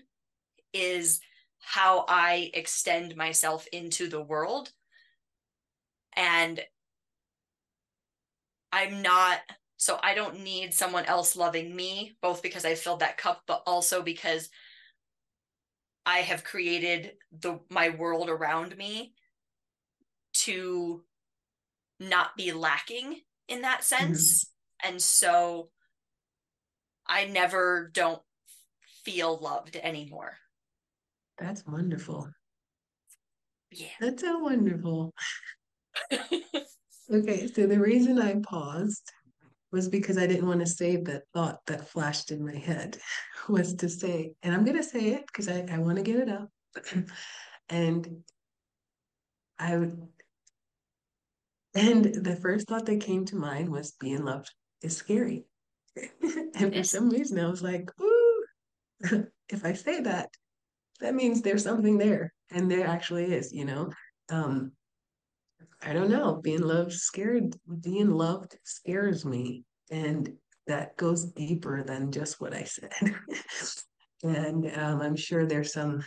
[0.72, 1.20] is
[1.58, 4.70] how i extend myself into the world.
[6.16, 6.60] And
[8.72, 9.40] i'm not
[9.76, 13.62] so I don't need someone else loving me, both because I filled that cup, but
[13.66, 14.48] also because
[16.06, 19.12] I have created the my world around me
[20.34, 21.02] to
[22.00, 24.44] not be lacking in that sense.
[24.44, 24.92] Mm-hmm.
[24.92, 25.70] And so
[27.06, 28.22] I never don't
[29.04, 30.36] feel loved anymore.
[31.38, 32.28] That's wonderful.
[33.70, 33.88] Yeah.
[34.00, 35.12] That's so wonderful.
[36.12, 39.12] okay, so the reason I paused
[39.76, 42.96] was because I didn't want to say the thought that flashed in my head
[43.48, 46.16] was to say, and I'm going to say it because I, I want to get
[46.16, 46.48] it out.
[47.68, 48.22] and
[49.58, 50.08] I would,
[51.74, 54.50] and the first thought that came to mind was being loved
[54.82, 55.44] is scary.
[56.54, 58.44] and for some reason, I was like, ooh,
[59.50, 60.30] if I say that,
[61.00, 62.32] that means there's something there.
[62.50, 63.90] And there actually is, you know.
[64.30, 64.72] Um,
[65.82, 66.40] I don't know.
[66.42, 69.64] Being loved scared being loved scares me.
[69.90, 70.32] And
[70.66, 72.92] that goes deeper than just what I said.
[74.22, 76.02] and um, I'm sure there's some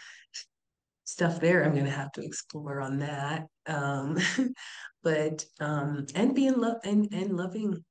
[1.06, 3.46] stuff there I'm gonna have to explore on that.
[3.68, 4.18] Um,
[5.04, 7.84] but um, and being love and, and loving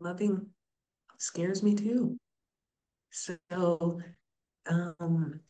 [0.00, 0.46] loving
[1.18, 2.18] scares me too.
[3.10, 3.38] So
[4.66, 5.40] um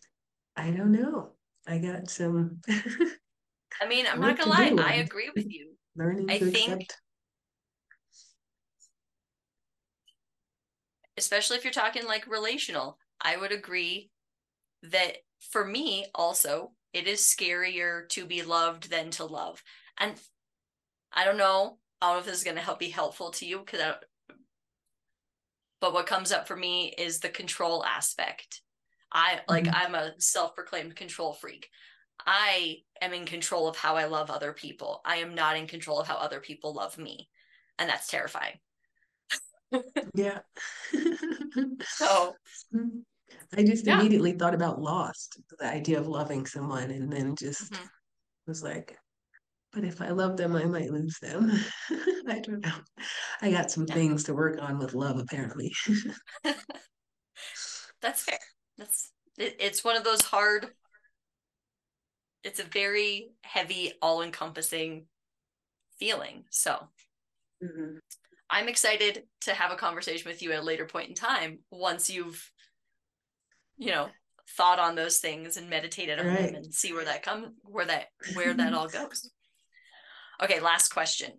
[0.57, 1.33] I don't know.
[1.67, 2.61] I got some
[3.81, 5.73] I mean, I'm not gonna lie, I agree with you.
[5.97, 6.99] Learning I to think, accept.
[11.17, 14.11] Especially if you're talking like relational, I would agree
[14.83, 15.19] that
[15.51, 19.63] for me also, it is scarier to be loved than to love.
[19.99, 20.15] And
[21.13, 23.59] I don't know, I don't know if this is gonna help be helpful to you
[23.59, 23.95] because I
[25.83, 28.63] but what comes up for me is the control aspect.
[29.13, 29.75] I like mm-hmm.
[29.75, 31.69] I'm a self-proclaimed control freak.
[32.27, 35.01] I am in control of how I love other people.
[35.05, 37.29] I am not in control of how other people love me.
[37.79, 38.59] And that's terrifying.
[40.15, 40.41] yeah.
[41.85, 42.35] so
[43.57, 43.99] I just yeah.
[43.99, 47.85] immediately thought about lost, the idea of loving someone, and then just mm-hmm.
[48.47, 48.97] was like,
[49.73, 51.51] but if I love them, I might lose them.
[52.29, 52.73] I don't know.
[53.41, 53.95] I got some yeah.
[53.95, 55.73] things to work on with love, apparently.
[58.03, 58.39] that's fair.
[58.77, 60.69] That's it, it's one of those hard
[62.45, 65.07] it's a very heavy, all encompassing
[65.99, 66.45] feeling.
[66.51, 66.73] So
[67.63, 67.97] mm-hmm.
[68.51, 72.11] I'm excited to have a conversation with you at a later point in time once
[72.11, 72.51] you've,
[73.79, 74.09] you know,
[74.57, 76.47] thought on those things and meditated on right.
[76.47, 79.31] them and see where that come where that where that all goes.
[80.43, 81.31] Okay, last question.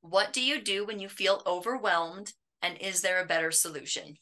[0.00, 4.16] What do you do when you feel overwhelmed and is there a better solution?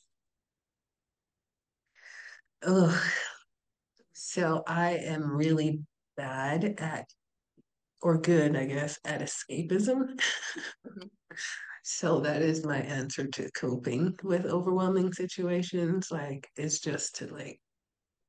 [2.64, 3.12] Oh,
[4.33, 5.83] so I am really
[6.16, 7.05] bad at,
[8.01, 10.18] or good, I guess, at escapism.
[10.87, 11.07] Mm-hmm.
[11.85, 16.11] so that is my answer to coping with overwhelming situations.
[16.11, 17.61] Like, it's just to like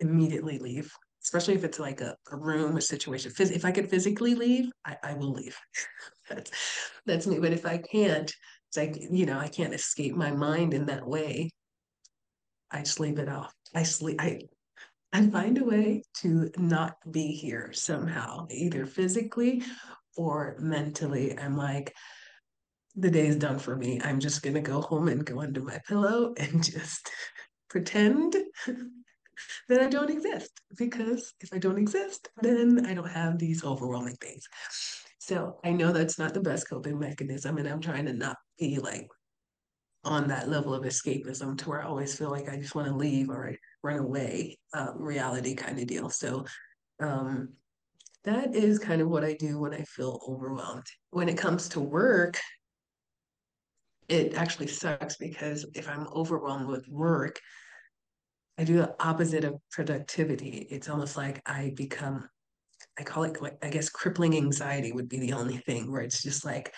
[0.01, 0.91] immediately leave,
[1.23, 3.31] especially if it's like a, a room, a situation.
[3.39, 5.57] If I could physically leave, I, I will leave.
[6.29, 6.51] that's
[7.05, 7.39] that's me.
[7.39, 8.29] But if I can't,
[8.67, 11.49] it's like you know, I can't escape my mind in that way.
[12.71, 13.53] I sleep it off.
[13.73, 14.17] I sleep.
[14.19, 14.41] I
[15.13, 19.61] I find a way to not be here somehow, either physically
[20.17, 21.37] or mentally.
[21.37, 21.95] I'm like,
[22.95, 24.01] the day is done for me.
[24.03, 27.11] I'm just going to go home and go under my pillow and just
[27.69, 28.35] pretend
[29.69, 30.59] that I don't exist.
[30.77, 34.47] Because if I don't exist, then I don't have these overwhelming things.
[35.19, 38.79] So I know that's not the best coping mechanism, and I'm trying to not be
[38.79, 39.07] like
[40.03, 42.95] on that level of escapism to where I always feel like I just want to
[42.95, 46.09] leave or run away um, reality kind of deal.
[46.09, 46.45] So
[47.01, 47.49] um,
[48.23, 50.85] that is kind of what I do when I feel overwhelmed.
[51.11, 52.39] When it comes to work,
[54.07, 57.39] it actually sucks because if I'm overwhelmed with work,
[58.57, 60.67] I do the opposite of productivity.
[60.69, 62.29] It's almost like I become,
[62.97, 66.45] I call it, I guess crippling anxiety would be the only thing where it's just
[66.45, 66.73] like,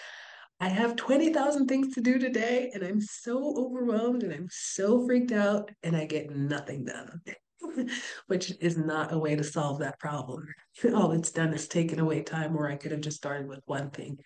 [0.60, 5.34] I have 20,000 things to do today and I'm so overwhelmed and I'm so freaked
[5.34, 7.22] out and I get nothing done,
[8.28, 10.48] which is not a way to solve that problem.
[10.96, 13.90] All it's done is taken away time where I could have just started with one
[13.90, 14.18] thing.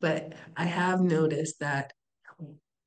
[0.00, 1.92] But I have noticed that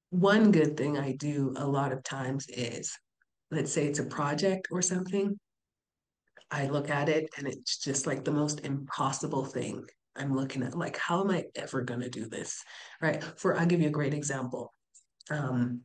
[0.10, 2.98] one good thing I do a lot of times is,
[3.52, 5.38] let's say it's a project or something,
[6.50, 9.86] I look at it and it's just like the most impossible thing.
[10.16, 12.64] I'm looking at like, how am I ever going to do this?
[13.02, 13.24] Right.
[13.38, 14.74] For, I'll give you a great example.
[15.30, 15.82] Um,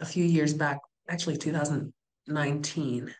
[0.00, 3.14] a few years back, actually 2019,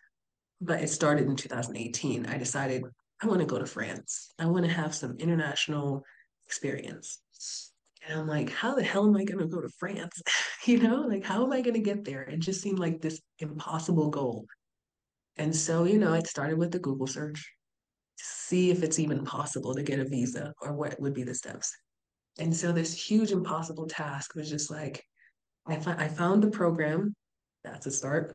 [0.61, 2.25] but it started in 2018.
[2.25, 2.83] I decided
[3.21, 4.31] I want to go to France.
[4.37, 6.03] I want to have some international
[6.45, 7.19] experience.
[8.07, 10.21] And I'm like, how the hell am I going to go to France?
[10.65, 12.23] you know, like, how am I going to get there?
[12.23, 14.45] It just seemed like this impossible goal.
[15.37, 17.49] And so, you know, it started with the Google search
[18.17, 21.75] see if it's even possible to get a visa or what would be the steps.
[22.39, 25.03] And so this huge impossible task was just like,
[25.67, 27.15] I, fi- I found the program.
[27.63, 28.33] That's a start.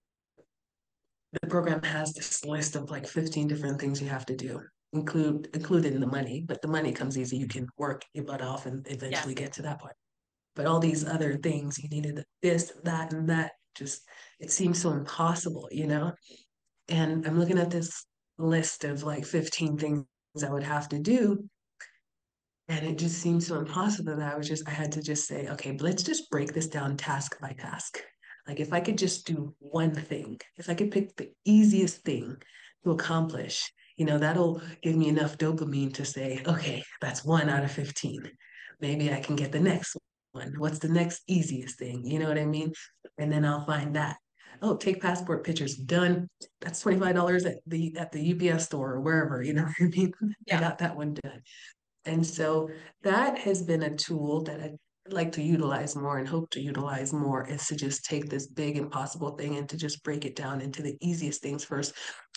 [1.41, 4.61] The program has this list of like 15 different things you have to do,
[4.93, 7.37] include included in the money, but the money comes easy.
[7.37, 9.41] You can work your butt off and eventually yeah.
[9.41, 9.95] get to that point.
[10.57, 13.53] But all these other things, you needed this, that, and that.
[13.75, 14.03] Just
[14.41, 16.13] it seems so impossible, you know?
[16.89, 18.07] And I'm looking at this
[18.39, 20.07] list of like 15 things
[20.45, 21.49] I would have to do.
[22.69, 25.49] And it just seemed so impossible that I was just, I had to just say,
[25.49, 27.99] okay, let's just break this down task by task.
[28.47, 32.37] Like if I could just do one thing, if I could pick the easiest thing
[32.85, 37.65] to accomplish, you know, that'll give me enough dopamine to say, okay, that's one out
[37.65, 38.31] of 15.
[38.81, 39.97] Maybe I can get the next
[40.33, 40.55] one.
[40.59, 42.07] What's the next easiest thing?
[42.07, 42.73] You know what I mean?
[43.19, 44.17] And then I'll find that
[44.63, 46.29] oh, take passport pictures, done.
[46.61, 49.43] That's twenty five dollars at the at the UPS store or wherever.
[49.43, 50.13] You know what I mean?
[50.47, 50.59] Yeah.
[50.59, 51.43] I got that one done.
[52.05, 52.71] And so
[53.03, 54.73] that has been a tool that I
[55.11, 58.77] like to utilize more and hope to utilize more is to just take this big
[58.77, 61.95] impossible thing and to just break it down into the easiest things first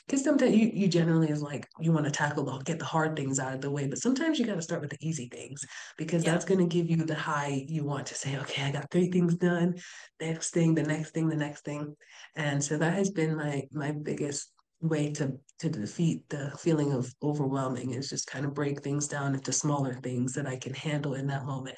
[0.08, 3.16] because sometimes you, you generally is like you want to tackle the get the hard
[3.16, 5.64] things out of the way but sometimes you got to start with the easy things
[5.98, 6.32] because yeah.
[6.32, 9.10] that's going to give you the high you want to say okay i got three
[9.10, 9.74] things done
[10.20, 11.96] next thing the next thing the next thing
[12.36, 17.14] and so that has been my my biggest way to to defeat the feeling of
[17.22, 21.14] overwhelming is just kind of break things down into smaller things that i can handle
[21.14, 21.78] in that moment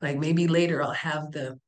[0.00, 1.58] like maybe later i'll have the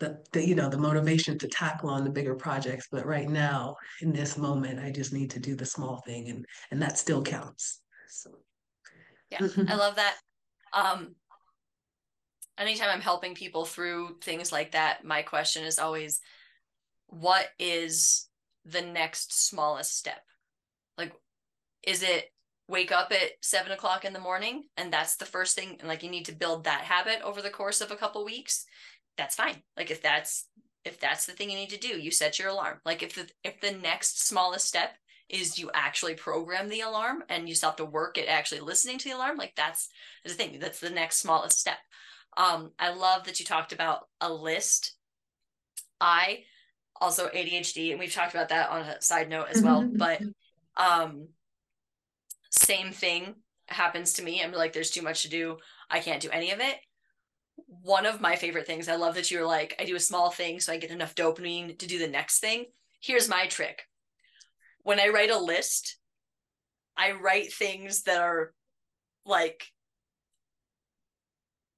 [0.00, 3.76] the, the you know the motivation to tackle on the bigger projects but right now
[4.00, 7.22] in this moment i just need to do the small thing and and that still
[7.22, 7.80] counts.
[8.08, 8.30] So.
[9.30, 10.16] Yeah i love that.
[10.72, 11.14] Um
[12.58, 16.20] anytime i'm helping people through things like that my question is always
[17.06, 18.28] what is
[18.64, 20.22] the next smallest step?
[20.96, 21.12] Like
[21.82, 22.26] is it
[22.68, 26.02] wake up at seven o'clock in the morning and that's the first thing and like
[26.02, 28.64] you need to build that habit over the course of a couple weeks
[29.20, 29.62] that's fine.
[29.76, 30.46] Like if that's
[30.82, 32.78] if that's the thing you need to do, you set your alarm.
[32.86, 34.96] Like if the if the next smallest step
[35.28, 39.08] is you actually program the alarm and you have to work at actually listening to
[39.10, 39.88] the alarm, like that's
[40.24, 40.58] the thing.
[40.58, 41.76] That's the next smallest step.
[42.36, 44.94] Um, I love that you talked about a list.
[46.00, 46.44] I
[46.98, 49.86] also ADHD, and we've talked about that on a side note as well.
[49.94, 50.22] but
[50.78, 51.28] um,
[52.50, 53.34] same thing
[53.68, 54.42] happens to me.
[54.42, 55.58] I'm like, there's too much to do.
[55.90, 56.76] I can't do any of it
[57.66, 58.88] one of my favorite things.
[58.88, 61.78] I love that you're like, I do a small thing so I get enough dopamine
[61.78, 62.66] to do the next thing.
[63.00, 63.82] Here's my trick.
[64.82, 65.98] When I write a list,
[66.96, 68.52] I write things that are
[69.24, 69.64] like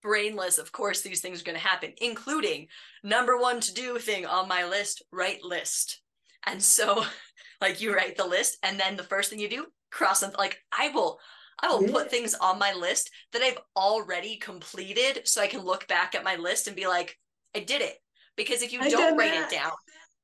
[0.03, 0.59] brainless.
[0.59, 2.66] Of course, these things are going to happen, including
[3.03, 6.03] number one to do thing on my list, write list.
[6.45, 7.05] And so,
[7.61, 10.33] like, you write the list, and then the first thing you do, cross them.
[10.37, 11.18] Like, I will
[11.61, 11.93] I will yeah.
[11.93, 16.25] put things on my list that I've already completed so I can look back at
[16.25, 17.19] my list and be like,
[17.55, 17.97] I did it.
[18.37, 19.53] Because if you I don't write that.
[19.53, 19.73] it down,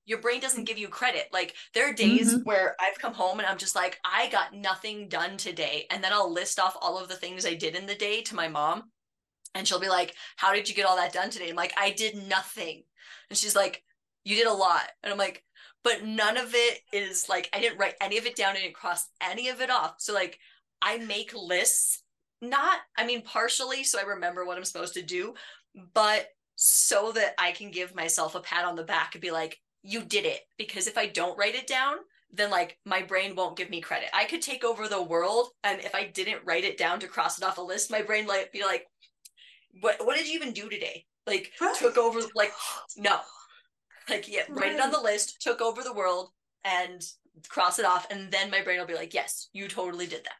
[0.09, 1.29] your brain doesn't give you credit.
[1.33, 2.43] Like there are days mm-hmm.
[2.45, 5.87] where I've come home and I'm just like, I got nothing done today.
[5.91, 8.35] And then I'll list off all of the things I did in the day to
[8.35, 8.85] my mom.
[9.55, 11.50] And she'll be like, How did you get all that done today?
[11.50, 12.84] I'm like, I did nothing.
[13.29, 13.83] And she's like,
[14.25, 14.88] You did a lot.
[15.03, 15.45] And I'm like,
[15.84, 18.57] But none of it is like, I didn't write any of it down.
[18.57, 19.96] I didn't cross any of it off.
[19.99, 20.38] So, like,
[20.83, 22.03] I make lists,
[22.41, 25.34] not, I mean, partially so I remember what I'm supposed to do,
[25.95, 29.61] but so that I can give myself a pat on the back and be like,
[29.83, 30.41] you did it.
[30.57, 31.96] Because if I don't write it down,
[32.33, 34.09] then like my brain won't give me credit.
[34.13, 37.38] I could take over the world, and if I didn't write it down to cross
[37.38, 38.87] it off a list, my brain like be like,
[39.80, 40.05] "What?
[40.05, 41.07] What did you even do today?
[41.26, 42.21] Like took over?
[42.34, 42.53] Like
[42.96, 43.21] no,
[44.11, 46.30] like yeah, write it on the list, took over the world,
[46.64, 47.03] and
[47.49, 50.37] cross it off, and then my brain will be like, yes, you totally did that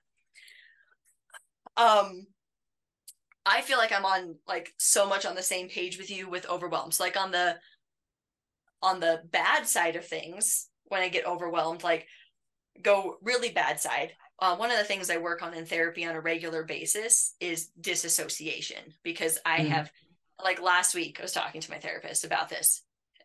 [1.79, 2.27] um
[3.47, 6.49] I feel like I'm on like so much on the same page with you with
[6.51, 6.93] overwhelmed.
[6.93, 7.57] So like on the
[8.83, 12.07] on the bad side of things, when I get overwhelmed, like
[12.83, 14.13] go really bad side.
[14.39, 17.71] Uh, one of the things I work on in therapy on a regular basis is
[17.81, 19.69] disassociation because I mm.
[19.69, 19.91] have
[20.43, 22.83] like last week I was talking to my therapist about this,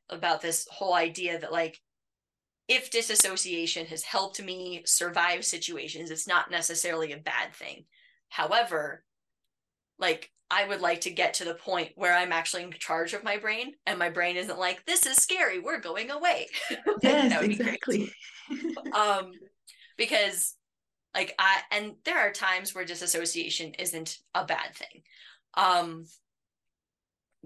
[0.09, 1.80] about this whole idea that like
[2.67, 7.85] if disassociation has helped me survive situations, it's not necessarily a bad thing.
[8.34, 9.03] However,
[9.99, 13.23] like I would like to get to the point where I'm actually in charge of
[13.23, 16.47] my brain and my brain isn't like, this is scary, we're going away.
[17.03, 18.11] yes, exactly.
[18.91, 19.34] um,
[19.97, 20.55] because
[21.14, 25.03] like I and there are times where disassociation isn't a bad thing.
[25.53, 26.05] Um,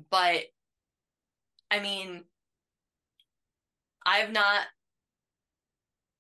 [0.09, 0.43] but
[1.69, 2.23] I mean,
[4.05, 4.61] I've not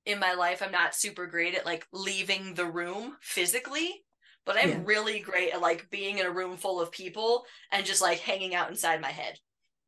[0.05, 4.03] in my life, I'm not super great at like leaving the room physically,
[4.47, 4.81] but I'm yeah.
[4.85, 8.55] really great at like being in a room full of people and just like hanging
[8.55, 9.37] out inside my head.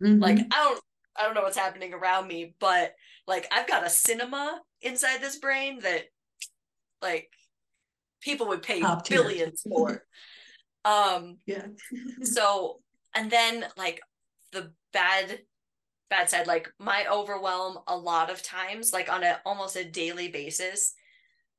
[0.03, 0.21] Mm-hmm.
[0.21, 0.81] Like I don't
[1.15, 2.93] I don't know what's happening around me, but
[3.25, 6.03] like I've got a cinema inside this brain that
[7.01, 7.31] like
[8.21, 9.71] people would pay Top billions tier.
[9.71, 10.03] for.
[10.85, 11.65] um yeah.
[12.23, 12.79] so
[13.15, 14.01] and then like
[14.51, 15.39] the bad
[16.09, 20.27] bad side like my overwhelm a lot of times like on a almost a daily
[20.27, 20.93] basis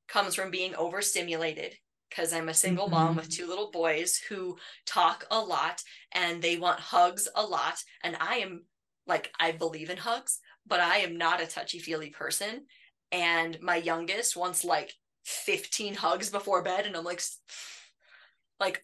[0.07, 1.73] comes from being overstimulated
[2.11, 2.93] because I'm a single mm-hmm.
[2.93, 5.81] mom with two little boys who talk a lot
[6.11, 7.83] and they want hugs a lot.
[8.03, 8.65] And I am
[9.07, 12.65] like I believe in hugs but I am not a touchy feely person.
[13.11, 14.93] And my youngest wants like
[15.25, 16.85] 15 hugs before bed.
[16.85, 17.21] And I'm like
[18.59, 18.83] like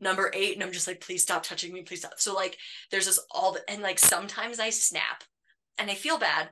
[0.00, 0.54] number eight.
[0.54, 1.82] And i'm just like please stop touching me.
[1.82, 2.12] Please stop.
[2.18, 2.58] So like
[2.90, 5.24] there's this all the, and like sometimes i snap
[5.78, 6.50] and i feel bad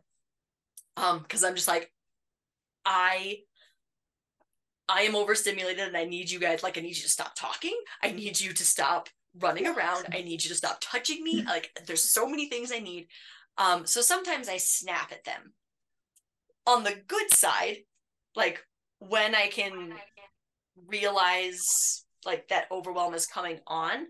[0.96, 1.92] um because i'm just like
[2.84, 3.38] i
[4.88, 7.78] i am overstimulated and i need you guys like i need you to stop talking.
[8.02, 9.08] I need you to stop
[9.38, 10.06] running around.
[10.12, 11.42] I need you to stop touching me.
[11.42, 13.08] Like there's so many things i need.
[13.56, 15.52] Um so sometimes i snap at them.
[16.66, 17.78] On the good side
[18.38, 18.64] like
[19.00, 19.92] when i can
[20.86, 24.06] realize like that overwhelm is coming on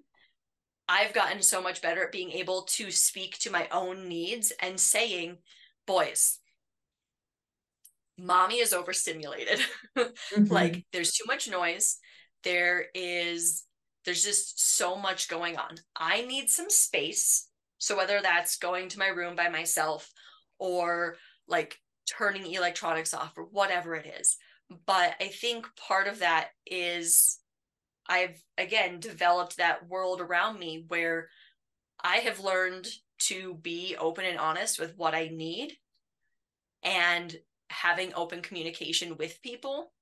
[0.88, 4.78] i've gotten so much better at being able to speak to my own needs and
[4.78, 5.38] saying
[5.86, 6.38] boys
[8.18, 9.60] mommy is overstimulated.
[9.98, 10.52] Mm-hmm.
[10.52, 11.98] like there's too much noise.
[12.44, 13.64] There is
[14.04, 15.76] there's just so much going on.
[15.96, 17.48] I need some space.
[17.78, 20.08] So whether that's going to my room by myself
[20.60, 21.16] or
[21.48, 21.76] like
[22.16, 24.36] turning electronics off or whatever it is.
[24.86, 27.40] But i think part of that is
[28.08, 31.28] I've again developed that world around me where
[32.02, 32.88] I have learned
[33.20, 35.72] to be open and honest with what I need.
[36.82, 37.36] And
[37.70, 39.92] having open communication with people.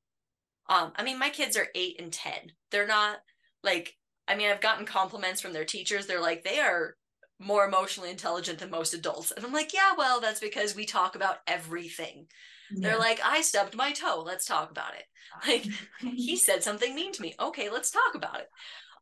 [0.69, 2.33] Um, I mean, my kids are eight and 10.
[2.71, 3.19] They're not
[3.63, 3.95] like,
[4.29, 6.07] I mean, I've gotten compliments from their teachers.
[6.07, 6.97] They're like, they are
[7.39, 9.31] more emotionally intelligent than most adults.
[9.31, 12.27] And I'm like, yeah, well, that's because we talk about everything.
[12.71, 12.89] Yeah.
[12.89, 14.23] They're like, I stubbed my toe.
[14.27, 15.05] Let's talk about it.
[15.47, 15.67] Like,
[16.01, 17.35] he said something mean to me.
[17.39, 18.49] Okay, let's talk about it.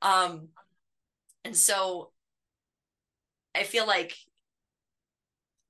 [0.03, 0.49] Um,
[1.45, 2.11] and so
[3.55, 4.17] I feel like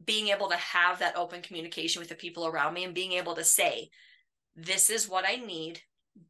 [0.05, 3.35] being able to have that open communication with the people around me and being able
[3.35, 3.90] to say,
[4.56, 5.81] this is what I need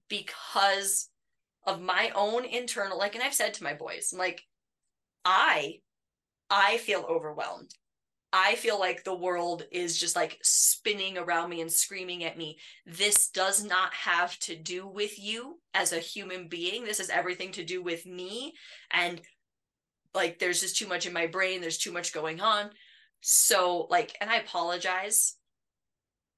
[0.09, 1.09] because
[1.67, 4.43] of my own internal, like, and I've said to my boys, like,
[5.25, 5.81] I,
[6.51, 7.71] I feel overwhelmed.
[8.37, 12.59] I feel like the world is just like spinning around me and screaming at me.
[12.85, 16.85] This does not have to do with you as a human being.
[16.85, 18.55] This is everything to do with me.
[18.91, 19.23] And
[20.15, 21.61] like, there's just too much in my brain.
[21.61, 22.71] There's too much going on.
[23.27, 25.37] So, like, and I apologize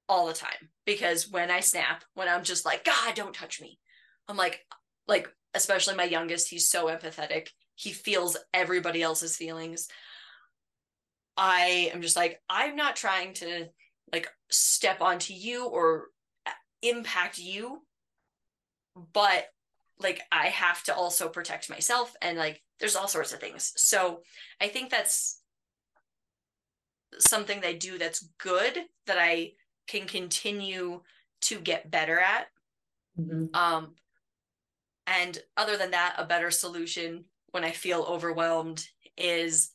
[0.08, 3.80] all the time because when I snap, when I'm just like, God, don't touch me,
[4.28, 4.64] I'm like,
[5.08, 7.48] like, especially my youngest, he's so empathetic.
[7.74, 9.88] He feels everybody else's feelings.
[11.36, 13.66] I am just like, I'm not trying to
[14.12, 16.04] like step onto you or
[16.46, 16.50] uh,
[16.82, 17.82] impact you,
[19.12, 19.46] but
[19.98, 23.72] like I have to also protect myself and like there's all sorts of things.
[23.74, 24.20] So
[24.60, 25.40] I think that's
[27.18, 29.52] something that I do that's good that I
[29.88, 31.02] can continue
[31.42, 32.46] to get better at.
[33.18, 33.54] Mm-hmm.
[33.54, 33.94] Um
[35.06, 38.84] and other than that, a better solution when I feel overwhelmed
[39.16, 39.70] is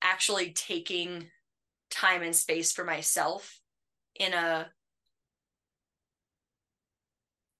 [0.00, 1.26] actually taking
[1.90, 3.60] time and space for myself
[4.18, 4.70] in a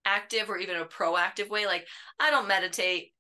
[0.05, 1.87] active or even a proactive way like
[2.19, 3.13] i don't meditate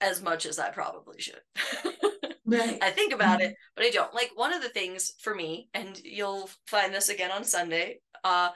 [0.00, 1.40] as much as i probably should
[2.46, 2.78] right.
[2.82, 3.50] i think about mm-hmm.
[3.50, 7.08] it but i don't like one of the things for me and you'll find this
[7.08, 8.48] again on sunday uh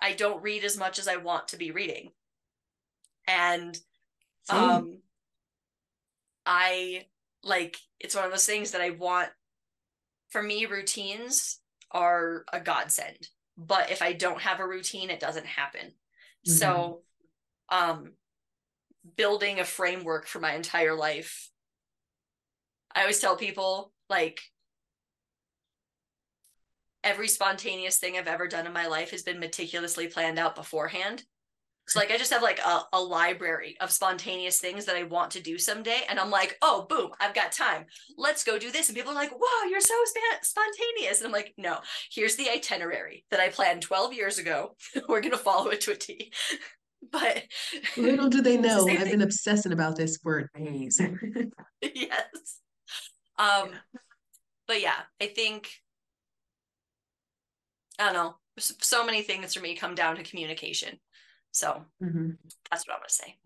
[0.00, 2.10] i don't read as much as i want to be reading
[3.28, 3.78] and
[4.48, 4.98] um
[6.44, 7.04] i
[7.46, 9.28] like it's one of those things that I want
[10.30, 11.60] for me routines
[11.90, 16.52] are a godsend but if I don't have a routine it doesn't happen mm-hmm.
[16.52, 17.00] so
[17.70, 18.12] um
[19.16, 21.50] building a framework for my entire life
[22.96, 24.40] I always tell people like
[27.04, 31.22] every spontaneous thing I've ever done in my life has been meticulously planned out beforehand.
[31.88, 35.30] So like I just have like a, a library of spontaneous things that I want
[35.32, 36.00] to do someday.
[36.08, 37.84] And I'm like, oh, boom, I've got time.
[38.16, 38.88] Let's go do this.
[38.88, 41.20] And people are like, whoa, you're so sp- spontaneous.
[41.20, 41.78] And I'm like, no,
[42.10, 44.74] here's the itinerary that I planned 12 years ago.
[45.08, 46.32] We're going to follow it to a T.
[47.12, 47.44] but
[47.96, 51.00] little do they know, I've been obsessing about this for days.
[51.80, 52.60] yes.
[53.38, 53.70] Um,
[54.66, 55.70] but yeah, I think
[57.98, 58.36] I don't know.
[58.58, 60.98] So many things for me come down to communication.
[61.52, 62.30] So mm-hmm.
[62.70, 63.36] that's what I'm to say.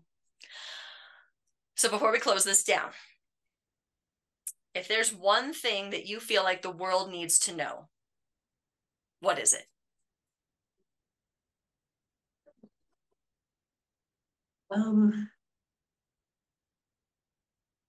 [1.75, 2.91] So before we close this down,
[4.73, 7.87] if there's one thing that you feel like the world needs to know,
[9.19, 9.65] what is it?
[14.69, 15.29] Um,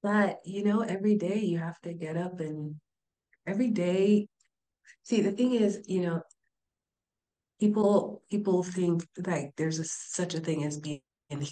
[0.03, 2.77] that, you know, every day you have to get up and
[3.47, 4.29] every day.
[5.03, 6.23] See, the thing is, you know,
[7.63, 11.01] people people think like there's a, such a thing as being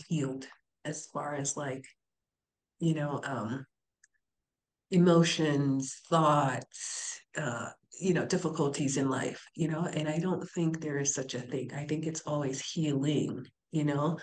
[0.09, 0.45] healed
[0.85, 1.85] as far as like
[2.81, 3.65] you know um
[4.91, 7.69] emotions thoughts uh
[8.01, 11.41] you know difficulties in life you know and i don't think there is such a
[11.41, 14.19] thing i think it's always healing you know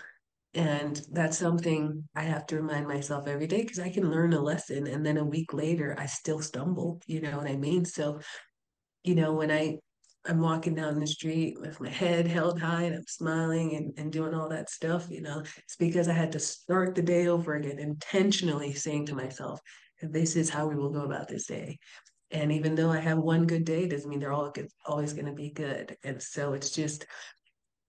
[0.54, 4.40] and that's something i have to remind myself every day because i can learn a
[4.40, 8.18] lesson and then a week later i still stumble you know what i mean so
[9.04, 9.76] you know when i
[10.26, 14.12] I'm walking down the street with my head held high and I'm smiling and, and
[14.12, 17.54] doing all that stuff, you know, it's because I had to start the day over
[17.54, 19.60] again, intentionally saying to myself,
[20.02, 21.78] this is how we will go about this day.
[22.30, 25.26] And even though I have one good day, doesn't mean they're all good, always going
[25.26, 25.96] to be good.
[26.04, 27.06] And so it's just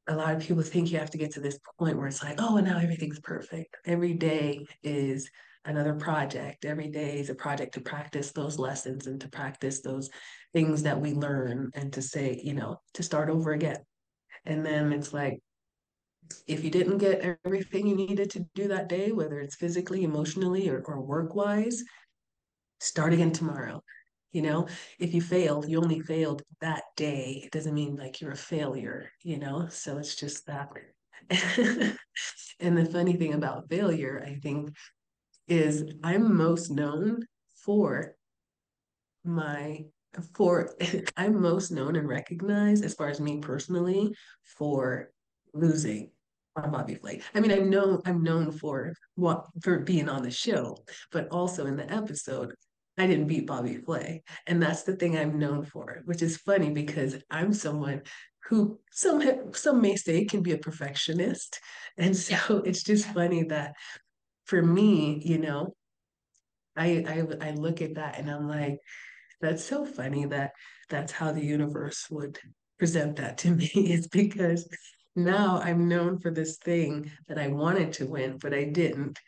[0.10, 2.40] a lot of people think you have to get to this point where it's like,
[2.40, 3.78] oh, and now everything's perfect.
[3.86, 5.30] Every day is
[5.66, 6.66] another project.
[6.66, 10.10] Every day is a project to practice those lessons and to practice those
[10.52, 13.78] things that we learn and to say, you know, to start over again.
[14.46, 15.40] And then it's like,
[16.48, 20.70] if you didn't get everything you needed to do that day, whether it's physically, emotionally,
[20.70, 21.84] or, or work wise,
[22.80, 23.84] start again tomorrow.
[24.32, 24.68] You know,
[25.00, 27.42] if you failed, you only failed that day.
[27.44, 29.68] It doesn't mean like you're a failure, you know?
[29.70, 30.70] So it's just that.
[32.60, 34.76] and the funny thing about failure, I think,
[35.48, 37.26] is I'm most known
[37.66, 38.16] for
[39.24, 39.86] my
[40.36, 40.76] for
[41.18, 45.12] I'm most known and recognized as far as me personally for
[45.54, 46.12] losing
[46.56, 47.22] on Bobby Flay.
[47.34, 50.78] I mean, I'm known I'm known for what for being on the show,
[51.12, 52.54] but also in the episode,
[53.00, 54.24] I didn't beat Bobby Flay.
[54.46, 58.02] And that's the thing I'm known for, which is funny because I'm someone
[58.50, 59.24] who some
[59.54, 61.62] some may say can be a perfectionist.
[61.98, 62.60] And so yeah.
[62.66, 63.74] it's just funny that
[64.46, 65.74] for me, you know,
[66.76, 68.80] I, I I look at that and I'm like,
[69.40, 70.52] that's so funny that
[70.90, 72.38] that's how the universe would
[72.78, 73.70] present that to me.
[73.74, 74.68] It's because
[75.16, 79.20] now I'm known for this thing that I wanted to win, but I didn't.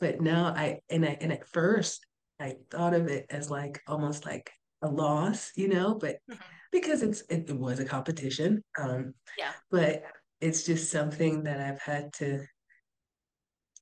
[0.00, 2.06] But now I and I and at first
[2.40, 4.50] I thought of it as like almost like
[4.82, 6.40] a loss, you know, but mm-hmm.
[6.72, 8.64] because it's it, it was a competition.
[8.78, 9.52] Um yeah.
[9.70, 10.02] But
[10.40, 12.44] it's just something that I've had to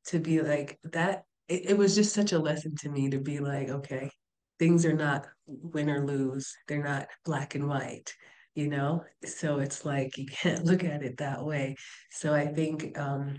[0.06, 3.39] to be like that it, it was just such a lesson to me to be
[3.39, 4.10] like okay
[4.59, 8.12] things are not win or lose they're not black and white
[8.55, 11.76] you know so it's like you can't look at it that way
[12.10, 13.39] so i think um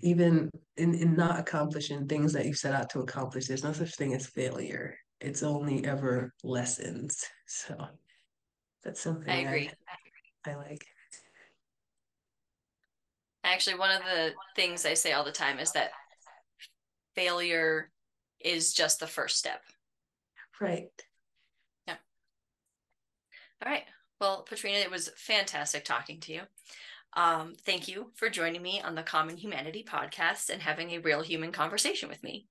[0.00, 3.94] even in, in not accomplishing things that you set out to accomplish there's no such
[3.96, 7.76] thing as failure it's only ever lessons so
[8.82, 9.70] that's something i agree
[10.46, 10.84] i, I like
[13.44, 15.90] actually one of the things i say all the time is that
[17.14, 17.90] failure
[18.40, 19.62] is just the first step.
[20.60, 20.90] Right.
[21.86, 21.96] Yeah.
[23.64, 23.84] All right.
[24.20, 26.42] Well, Petrina, it was fantastic talking to you.
[27.14, 31.22] Um, thank you for joining me on the Common Humanity podcast and having a real
[31.22, 32.46] human conversation with me.